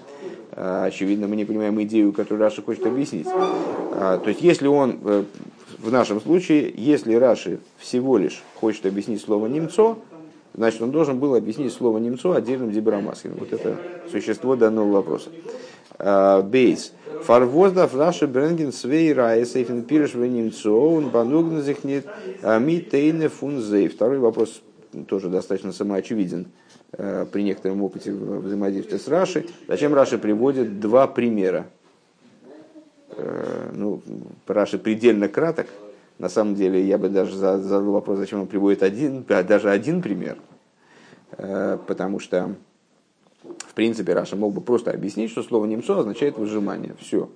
Э, 0.53 0.85
очевидно, 0.87 1.27
мы 1.27 1.37
не 1.37 1.45
понимаем 1.45 1.83
идею, 1.83 2.13
которую 2.13 2.41
Раши 2.41 2.63
хочет 2.63 2.87
объяснить. 2.87 3.27
Э, 3.27 4.21
то 4.23 4.29
есть, 4.29 4.41
если 4.41 4.69
он, 4.69 5.27
в 5.79 5.91
нашем 5.91 6.21
случае, 6.21 6.73
если 6.77 7.15
Раши 7.15 7.59
всего 7.79 8.19
лишь 8.19 8.43
хочет 8.61 8.87
объяснить 8.87 9.21
слово 9.21 9.49
«немцо», 9.49 9.99
значит, 10.55 10.83
он 10.83 10.91
должен 10.91 11.19
был 11.19 11.35
объяснить 11.35 11.73
слово 11.73 11.99
«немцо» 11.99 12.33
отдельным 12.33 12.71
дибрамаскиным. 12.71 13.39
Вот 13.39 13.53
это 13.53 13.77
существо 14.11 14.57
данного 14.57 14.91
вопроса. 14.91 15.31
Бейс. 16.45 16.93
Фарвоздав 17.25 17.95
Раша 17.95 18.27
Бренген 18.27 18.73
Свей 18.73 19.13
Райс 19.13 19.55
Эйфен 19.55 19.83
Пирш 19.83 20.15
Венемцоун 20.15 21.11
Банугн 21.11 21.61
Зихнит 21.61 22.07
Ми 22.43 22.81
Тейне 22.81 23.29
Фунзей. 23.29 23.89
Второй 23.89 24.19
вопрос 24.19 24.63
тоже 25.07 25.29
достаточно 25.29 25.73
самоочевиден 25.73 26.47
э, 26.93 27.27
при 27.31 27.43
некотором 27.43 27.83
опыте 27.83 28.13
взаимодействия 28.13 28.99
с 28.99 29.07
Рашей. 29.07 29.49
Зачем 29.69 29.95
Раши 29.95 30.19
приводит 30.19 30.81
два 30.81 31.07
примера? 31.07 31.67
Ну, 33.75 34.01
Раши 34.47 34.79
предельно 34.79 35.29
краток. 35.29 35.67
На 36.23 36.29
самом 36.29 36.55
деле, 36.55 36.81
я 36.81 36.99
бы 36.99 37.09
даже 37.09 37.37
задал 37.37 37.83
вопрос, 37.91 38.19
зачем 38.19 38.43
он 38.43 38.47
приводит 38.47 38.85
один, 38.85 39.25
даже 39.25 39.69
один 39.71 40.01
пример. 40.01 40.39
Э, 41.33 41.79
потому 41.85 42.21
что 42.21 42.55
в 43.43 43.75
принципе, 43.75 44.15
Раша 44.15 44.37
мог 44.37 44.55
бы 44.55 44.61
просто 44.61 44.93
объяснить, 44.93 45.33
что 45.33 45.43
слово 45.43 45.67
немцо 45.67 45.99
означает 45.99 46.39
выжимание. 46.39 46.95
Все. 47.01 47.29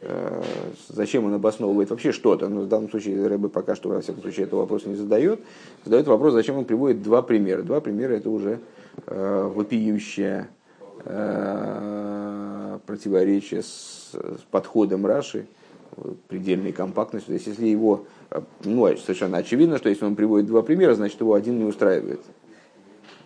Э, 0.00 0.42
зачем 0.88 1.26
он 1.26 1.34
обосновывает 1.34 1.90
вообще 1.90 2.10
что-то? 2.10 2.48
Но 2.48 2.62
в 2.62 2.68
данном 2.68 2.88
случае 2.88 3.26
Рэбе 3.26 3.50
пока 3.50 3.76
что, 3.76 3.90
во 3.90 4.00
всяком 4.00 4.22
случае, 4.22 4.46
этого 4.46 4.60
вопроса 4.60 4.88
не 4.88 4.94
задает. 4.94 5.40
Задает 5.84 6.06
вопрос, 6.06 6.32
зачем 6.32 6.56
он 6.56 6.64
приводит 6.64 7.02
два 7.02 7.20
примера. 7.20 7.60
Два 7.60 7.82
примера 7.82 8.14
это 8.14 8.30
уже 8.30 8.60
э, 9.08 9.50
вопиющее 9.54 10.48
противоречие 12.86 13.62
с 13.62 14.14
подходом 14.50 15.04
Раши, 15.04 15.46
предельной 16.28 16.72
компактностью. 16.72 17.28
То 17.28 17.34
есть, 17.34 17.46
если 17.46 17.66
его, 17.66 18.06
э, 18.30 18.40
ну, 18.64 18.96
совершенно 18.96 19.38
очевидно, 19.38 19.78
что 19.78 19.88
если 19.88 20.04
он 20.04 20.16
приводит 20.16 20.46
два 20.46 20.62
примера, 20.62 20.94
значит, 20.94 21.20
его 21.20 21.34
один 21.34 21.58
не 21.58 21.64
устраивает 21.64 22.20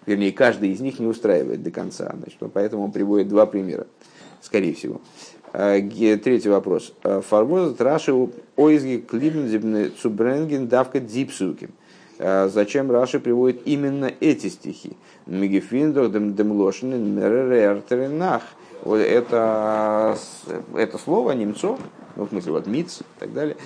вернее, 0.07 0.33
каждый 0.33 0.71
из 0.71 0.81
них 0.81 0.99
не 0.99 1.07
устраивает 1.07 1.63
до 1.63 1.71
конца. 1.71 2.15
Значит, 2.17 2.39
поэтому 2.53 2.85
он 2.85 2.93
приводит 2.93 3.29
два 3.29 3.45
примера, 3.45 3.87
скорее 4.41 4.73
всего. 4.73 5.01
А, 5.53 5.79
третий 5.79 6.49
вопрос. 6.49 6.95
А, 7.03 7.21
Фарвоза 7.21 7.77
Раши 7.83 8.13
Ойзги 8.57 8.99
Клибн 8.99 9.93
Цубренген 10.01 10.69
Давка 10.69 11.01
Дипсукин. 11.01 11.71
А, 12.19 12.49
зачем 12.49 12.91
Раши 12.91 13.21
приводит 13.21 13.63
именно 13.67 14.11
эти 14.21 14.49
стихи? 14.49 14.93
Мегефиндор 15.27 16.09
демлошин 16.09 17.15
меререртеренах. 17.15 18.43
Вот 18.83 18.99
это, 18.99 20.17
это 20.75 20.99
слово 20.99 21.33
немцо, 21.33 21.79
ну, 22.17 22.25
в 22.25 22.29
смысле, 22.29 22.53
вот 22.53 22.67
миц 22.67 23.01
и 23.01 23.21
так 23.21 23.33
далее, 23.33 23.57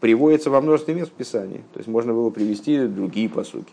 приводится 0.00 0.50
во 0.50 0.60
множестве 0.60 0.94
мест 0.94 1.10
в 1.10 1.14
Писании. 1.14 1.64
То 1.72 1.78
есть 1.78 1.88
можно 1.88 2.12
было 2.12 2.30
привести 2.30 2.86
другие 2.86 3.28
посуки. 3.28 3.72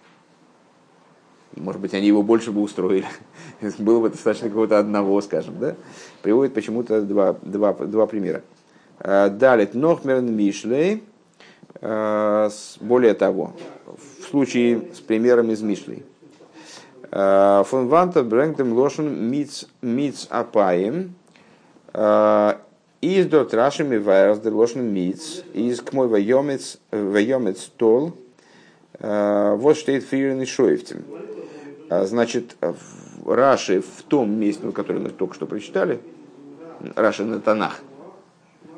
Может 1.56 1.82
быть, 1.82 1.94
они 1.94 2.08
его 2.08 2.24
больше 2.24 2.52
бы 2.52 2.62
устроили. 2.62 3.06
Было 3.80 4.00
бы 4.00 4.10
достаточно 4.10 4.50
какого-то 4.50 4.80
одного, 4.80 5.20
скажем. 5.22 5.60
Да? 5.60 5.76
Приводит 6.22 6.54
почему-то 6.54 7.02
два, 7.02 7.34
два, 7.42 7.74
два 7.74 8.06
примера. 8.06 8.44
Э, 9.00 9.30
далее, 9.30 9.68
Нохмерн 9.74 10.34
Мишлей. 10.34 11.04
Э, 11.82 12.50
более 12.80 13.13
того, 13.13 13.54
в 13.88 14.24
случае 14.30 14.94
с 14.94 15.00
примером 15.00 15.52
из 15.52 15.62
Мишлей. 15.62 16.06
Э, 17.12 17.63
Фон 17.65 17.88
Ванта 17.88 18.24
Брэнгдем 18.24 18.74
Лошен 18.74 19.32
Миц 19.82 20.28
Апаем. 20.30 21.15
Из 23.02 23.26
дот 23.28 23.54
Рашими 23.54 23.98
Вайрс 23.98 24.39
де 24.39 24.50
Лошен 24.50 24.84
Миц. 24.93 25.43
Из 25.54 25.82
к 25.82 25.93
мой 25.93 26.08
Вайомец 26.08 27.72
Тол. 27.78 28.13
Вот 29.00 29.78
стоит 29.78 30.04
Фирен 30.04 30.41
и 30.41 30.45
Шоевтем. 30.45 31.04
А, 31.89 32.06
значит, 32.06 32.56
Раши 33.26 33.82
в 33.82 34.04
том 34.04 34.32
месте, 34.39 34.72
который 34.72 35.02
мы 35.02 35.10
только 35.10 35.34
что 35.36 35.45
прочитали, 35.45 36.00
Раши 36.95 37.24
на 37.24 37.39
Танах, 37.39 37.82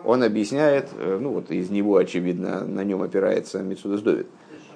он 0.04 0.24
объясняет, 0.24 0.90
э, 0.98 1.20
ну 1.22 1.34
вот 1.34 1.52
из 1.52 1.70
него, 1.70 1.98
очевидно, 1.98 2.66
на 2.66 2.84
нем 2.84 3.02
опирается 3.04 3.60
Митсудас 3.60 4.02
Довид, 4.02 4.28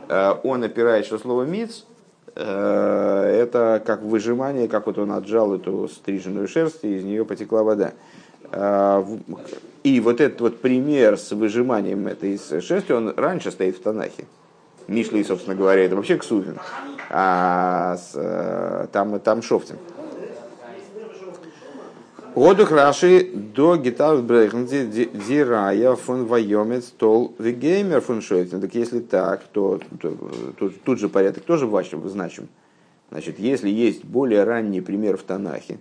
э, 0.07 0.33
он 0.43 0.63
опирает, 0.63 1.05
что 1.05 1.17
слово 1.17 1.43
«миц» 1.43 1.85
э, 1.89 1.94
это 2.33 3.81
как 3.85 4.01
выжимание, 4.01 4.67
как 4.67 4.87
вот 4.87 4.97
он 4.97 5.11
отжал 5.11 5.53
эту 5.55 5.87
стриженную 5.87 6.47
шерсть, 6.47 6.83
и 6.83 6.97
из 6.97 7.03
нее 7.03 7.23
потекла 7.25 7.63
вода. 7.63 7.93
И 9.83 9.99
вот 9.99 10.19
этот 10.21 10.41
вот 10.41 10.59
пример 10.59 11.17
с 11.17 11.31
выжиманием 11.31 12.07
этой 12.07 12.39
шерсти, 12.61 12.91
он 12.91 13.13
раньше 13.15 13.51
стоит 13.51 13.77
в 13.77 13.81
Танахе. 13.81 14.25
Мишлей, 14.87 15.23
собственно 15.23 15.55
говоря, 15.55 15.83
это 15.83 15.95
вообще 15.95 16.17
Ксувин, 16.17 16.59
а 17.09 17.97
с, 17.97 18.89
там, 18.91 19.19
там 19.19 19.41
Шофтин. 19.41 19.77
Одух 22.35 22.71
Раши 22.71 23.31
до 23.33 23.77
гитар 23.77 24.17
брейхн 24.17 24.65
дирая 24.65 25.95
фон 25.95 26.25
вайомец 26.25 26.91
тол 26.97 27.33
вегеймер 27.39 28.01
фон 28.01 28.21
шойтен. 28.21 28.59
Так 28.59 28.75
если 28.75 28.99
так, 28.99 29.43
то, 29.53 29.79
то 30.01 30.17
тут, 30.59 30.81
тут 30.83 30.99
же 30.99 31.07
порядок 31.07 31.45
тоже 31.45 31.65
вашим 31.65 32.07
значим. 32.09 32.49
Значит, 33.09 33.39
если 33.39 33.69
есть 33.69 34.03
более 34.03 34.43
ранний 34.43 34.81
пример 34.81 35.15
в 35.15 35.23
Танахе, 35.23 35.79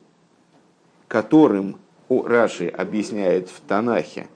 которым 1.08 1.76
у 2.08 2.22
Раши 2.22 2.68
объясняет 2.68 3.48
в 3.48 3.60
Танахе 3.66 4.28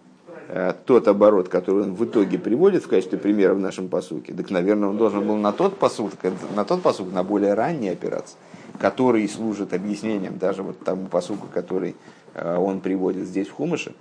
э, 0.48 0.72
тот 0.86 1.06
оборот, 1.06 1.48
который 1.48 1.84
он 1.84 1.94
в 1.94 2.04
итоге 2.04 2.36
приводит 2.36 2.82
в 2.82 2.88
качестве 2.88 3.18
примера 3.18 3.54
в 3.54 3.60
нашем 3.60 3.88
посуке, 3.88 4.34
так, 4.34 4.50
наверное, 4.50 4.88
он 4.88 4.96
должен 4.96 5.24
был 5.24 5.36
на 5.36 5.52
тот 5.52 5.78
посук, 5.78 6.14
на 6.56 6.64
тот 6.64 6.82
посук, 6.82 7.12
на 7.12 7.22
более 7.22 7.54
ранний 7.54 7.90
опираться 7.90 8.34
который 8.78 9.28
служит 9.28 9.72
объяснением 9.72 10.38
даже 10.38 10.62
вот 10.62 10.78
тому 10.80 11.06
посуку, 11.06 11.46
который 11.52 11.96
э, 12.34 12.56
он 12.56 12.80
приводит 12.80 13.26
здесь 13.26 13.48
в 13.48 13.52
Хумыше. 13.52 13.94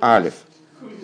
Алиф. 0.00 0.34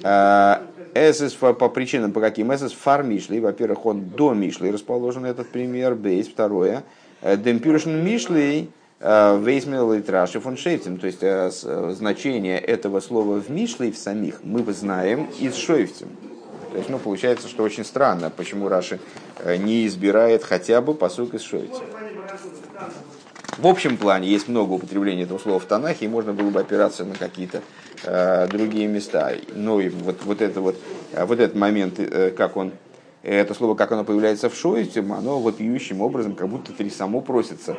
Э, 0.02 0.58
эсэс 0.94 1.34
по 1.34 1.68
причинам, 1.68 2.12
по 2.12 2.20
каким? 2.20 2.54
Эсэс 2.54 2.72
фар 2.72 3.02
Мишли. 3.02 3.40
Во-первых, 3.40 3.86
он 3.86 4.08
до 4.08 4.34
Мишли 4.34 4.70
расположен 4.70 5.24
этот 5.24 5.48
пример. 5.48 5.94
Бейс. 5.94 6.28
Второе. 6.28 6.84
Э, 7.20 7.36
Демпюршн 7.36 7.90
Мишли. 7.90 8.70
Вейсмел 9.00 9.92
и 9.92 10.00
Траши 10.00 10.40
фон 10.40 10.56
Шейфтин. 10.56 10.96
То 10.96 11.06
есть 11.06 11.98
значение 11.98 12.58
этого 12.58 13.00
слова 13.00 13.38
в 13.38 13.50
Мишле 13.50 13.92
в 13.92 13.98
самих 13.98 14.42
мы 14.42 14.62
знаем 14.72 15.28
из 15.40 15.56
Шойфтин. 15.56 16.08
То 16.74 16.78
есть, 16.78 16.90
ну, 16.90 16.98
получается, 16.98 17.46
что 17.46 17.62
очень 17.62 17.84
странно, 17.84 18.30
почему 18.30 18.68
Раши 18.68 18.98
э, 19.38 19.54
не 19.58 19.86
избирает 19.86 20.42
хотя 20.42 20.80
бы 20.80 20.92
посук 20.92 21.34
из 21.34 21.42
Шойца. 21.42 21.80
В 23.58 23.66
общем 23.68 23.96
плане 23.96 24.26
есть 24.26 24.48
много 24.48 24.72
употреблений 24.72 25.22
этого 25.22 25.38
слова 25.38 25.60
в 25.60 25.66
Танахе, 25.66 26.06
и 26.06 26.08
можно 26.08 26.32
было 26.32 26.50
бы 26.50 26.58
опираться 26.58 27.04
на 27.04 27.14
какие-то 27.14 27.62
э, 28.02 28.48
другие 28.48 28.88
места. 28.88 29.34
Но 29.54 29.80
и 29.80 29.88
вот, 29.88 30.24
вот, 30.24 30.42
это 30.42 30.60
вот, 30.60 30.74
э, 31.12 31.24
вот 31.24 31.38
этот 31.38 31.54
момент, 31.54 32.00
э, 32.00 32.32
как 32.32 32.56
он, 32.56 32.72
это 33.22 33.54
слово, 33.54 33.76
как 33.76 33.92
оно 33.92 34.02
появляется 34.02 34.50
в 34.50 34.56
Шойце, 34.56 34.98
оно 34.98 35.38
вопиющим 35.38 36.00
образом, 36.00 36.34
как 36.34 36.48
будто 36.48 36.72
три 36.72 36.90
само 36.90 37.20
просится 37.20 37.76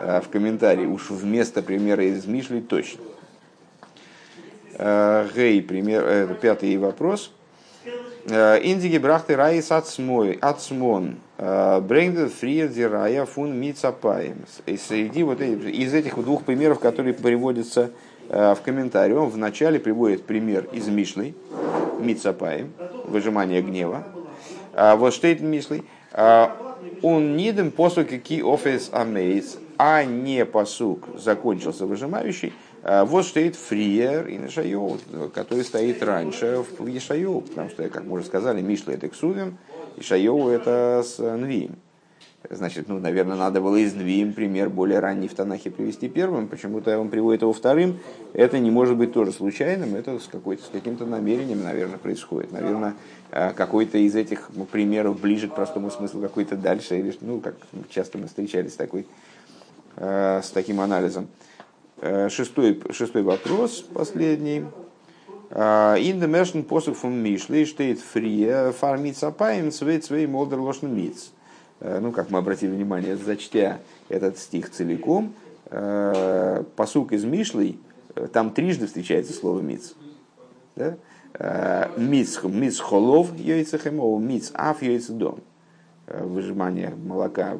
э, 0.00 0.22
в 0.24 0.30
комментарии. 0.30 0.86
Уж 0.86 1.10
вместо 1.10 1.60
примера 1.60 2.02
из 2.02 2.24
Мишли 2.24 2.62
точно. 2.62 3.02
Э, 4.72 5.28
Гей, 5.36 5.60
пример, 5.60 6.02
э, 6.06 6.34
пятый 6.40 6.78
вопрос– 6.78 7.30
Индиги 8.30 8.98
брахты 8.98 9.36
раис 9.36 9.72
ацмон. 9.72 11.16
Э, 11.38 11.80
Брейнгден 11.80 12.28
фриер 12.28 12.68
дирая 12.68 13.24
фун. 13.24 13.62
И 13.62 13.72
среди 14.76 15.22
вот 15.22 15.40
из 15.40 15.94
этих 15.94 16.22
двух 16.22 16.44
примеров, 16.44 16.78
которые 16.78 17.14
приводятся 17.14 17.90
э, 18.28 18.54
в 18.54 18.60
комментарии, 18.60 19.14
он 19.14 19.30
вначале 19.30 19.80
приводит 19.80 20.26
пример 20.26 20.68
из 20.72 20.88
Мишлей, 20.88 21.34
мицапаем, 22.00 22.72
выжимание 23.04 23.62
гнева. 23.62 24.04
Вот 24.74 25.14
штейт 25.14 25.40
Мишлей. 25.40 25.84
Он 27.02 27.36
нидем 27.36 27.70
посук 27.70 28.08
ки 28.08 28.42
офис 28.42 28.90
амейс, 28.92 29.58
а 29.78 30.04
не 30.04 30.44
посук 30.44 31.08
закончился 31.16 31.86
выжимающий. 31.86 32.52
А, 32.82 33.04
вот 33.04 33.26
стоит 33.26 33.56
Фриер 33.56 34.28
и 34.28 34.36
Нешайо, 34.36 34.98
который 35.34 35.64
стоит 35.64 36.02
раньше 36.02 36.64
в 36.78 36.86
Ешайо, 36.86 37.40
потому 37.40 37.70
что, 37.70 37.88
как 37.88 38.04
мы 38.04 38.14
уже 38.14 38.24
сказали, 38.24 38.60
Мишла 38.60 38.94
это 38.94 39.08
Ксувим, 39.08 39.58
Ишайо 39.96 40.50
это 40.50 41.02
с 41.04 41.18
Нвием. 41.18 41.76
Значит, 42.48 42.88
ну, 42.88 43.00
наверное, 43.00 43.36
надо 43.36 43.60
было 43.60 43.76
из 43.76 43.94
Нвиим 43.94 44.32
пример 44.32 44.70
более 44.70 45.00
ранний 45.00 45.26
в 45.26 45.34
Танахе 45.34 45.70
привести 45.72 46.08
первым, 46.08 46.46
почему-то 46.46 46.96
он 46.98 47.10
приводит 47.10 47.42
его 47.42 47.52
вторым. 47.52 47.98
Это 48.32 48.60
не 48.60 48.70
может 48.70 48.96
быть 48.96 49.12
тоже 49.12 49.32
случайным, 49.32 49.96
это 49.96 50.20
с, 50.20 50.22
с 50.22 50.68
каким-то 50.72 51.04
намерением, 51.04 51.64
наверное, 51.64 51.98
происходит. 51.98 52.52
Наверное, 52.52 52.94
а, 53.32 53.52
какой-то 53.52 53.98
из 53.98 54.14
этих 54.14 54.50
примеров 54.70 55.20
ближе 55.20 55.48
к 55.48 55.54
простому 55.56 55.90
смыслу, 55.90 56.22
какой-то 56.22 56.56
дальше, 56.56 56.98
или, 56.98 57.12
ну, 57.20 57.40
как 57.40 57.56
часто 57.90 58.18
мы 58.18 58.28
встречались 58.28 58.74
с, 58.74 58.76
такой, 58.76 59.06
а, 59.96 60.40
с 60.40 60.50
таким 60.50 60.80
анализом. 60.80 61.26
Э, 62.00 62.28
шестой, 62.28 62.80
шестой 62.92 63.22
вопрос, 63.22 63.84
последний. 63.92 64.64
In 65.50 66.20
the 66.20 66.28
Mershon 66.28 66.62
посук 66.62 66.96
фун 66.96 67.14
Мишли 67.14 67.64
штейт 67.64 68.00
фрия 68.00 68.70
фармица 68.70 69.30
паем 69.30 69.72
свей 69.72 70.00
свей 70.02 70.26
молдер 70.26 70.60
лошн 70.60 70.86
миц. 70.86 71.32
Э, 71.80 71.98
ну, 72.00 72.12
как 72.12 72.30
мы 72.30 72.38
обратили 72.38 72.70
внимание, 72.70 73.16
зачтя 73.16 73.80
этот 74.08 74.38
стих 74.38 74.70
целиком, 74.70 75.32
э, 75.70 76.62
посук 76.76 77.12
из 77.12 77.24
Мишлей, 77.24 77.80
там 78.32 78.50
трижды 78.50 78.86
встречается 78.86 79.32
слово 79.32 79.60
миц. 79.60 79.94
Да? 80.76 80.98
Миц, 81.96 82.42
миц 82.44 82.78
холов 82.78 83.36
йойцехемов, 83.36 84.20
миц 84.20 84.50
аф 84.54 84.78
дом. 85.08 85.40
Выжимание 86.06 86.94
молока 86.94 87.58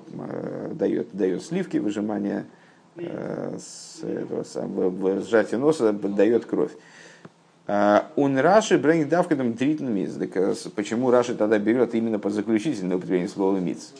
дает, 0.72 1.08
дает 1.12 1.42
сливки, 1.42 1.78
выжимание 1.78 2.44
Э, 2.44 2.57
с 2.98 4.02
этого 4.02 4.42
самого, 4.42 5.20
сжатие 5.20 5.58
носа 5.58 5.92
дает 5.92 6.44
кровь. 6.44 6.72
Он 7.68 8.38
а, 8.38 8.42
Раши 8.42 8.78
бренит 8.78 9.10
давкадом 9.10 9.52
тритн 9.52 9.88
миц. 9.88 10.16
Э, 10.18 10.54
почему 10.74 11.10
Раши 11.10 11.34
тогда 11.34 11.58
берет 11.58 11.94
именно 11.94 12.18
по 12.18 12.30
заключительное 12.30 12.96
употребление 12.96 13.28
слова 13.28 13.58
миц? 13.58 13.92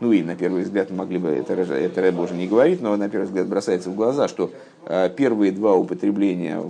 Ну 0.00 0.12
и 0.12 0.22
на 0.22 0.36
первый 0.36 0.62
взгляд 0.62 0.90
могли 0.90 1.18
бы 1.18 1.28
это, 1.28 1.52
это 1.52 2.00
Рэб 2.00 2.18
уже 2.18 2.32
не 2.32 2.46
говорить, 2.46 2.80
но 2.80 2.96
на 2.96 3.10
первый 3.10 3.26
взгляд 3.26 3.46
бросается 3.46 3.90
в 3.90 3.94
глаза, 3.94 4.26
что 4.26 4.50
э, 4.86 5.10
первые 5.14 5.52
два 5.52 5.74
употребления 5.74 6.62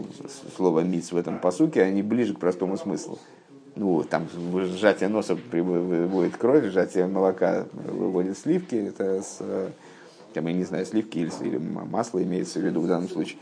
слова 0.57 0.81
миц 0.81 1.13
в 1.13 1.17
этом 1.17 1.39
посуке, 1.39 1.83
они 1.83 2.03
ближе 2.03 2.35
к 2.35 2.41
простому 2.41 2.77
смыслу. 2.77 3.21
Ну, 3.77 4.03
там 4.03 4.27
сжатие 4.55 5.09
носа 5.09 5.39
выводит 5.53 6.37
кровь, 6.37 6.65
сжатие 6.65 7.07
молока 7.07 7.67
выводит 7.73 8.37
сливки, 8.39 8.75
это 8.75 9.23
с, 9.23 9.39
там, 10.37 10.47
я 10.49 10.53
не 10.53 10.65
знаю, 10.65 10.85
сливки 10.85 11.17
или, 11.19 11.33
или 11.41 11.57
масло 11.57 12.23
имеется 12.23 12.61
в 12.61 12.63
виду 12.63 12.83
в 12.83 12.87
данном 12.87 13.09
случае, 13.09 13.39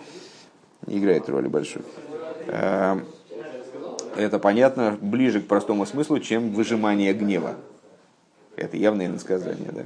не 0.87 0.99
играет 1.01 1.29
роли 1.29 1.49
большой. 1.49 1.83
Эм, 2.47 3.03
это 4.15 4.39
понятно 4.39 4.97
ближе 5.03 5.41
к 5.41 5.49
простому 5.49 5.87
смыслу, 5.87 6.21
чем 6.21 6.53
выжимание 6.53 7.13
гнева. 7.13 7.57
Это 8.55 8.77
явное 8.77 9.07
иносказание, 9.07 9.73
да. 9.73 9.83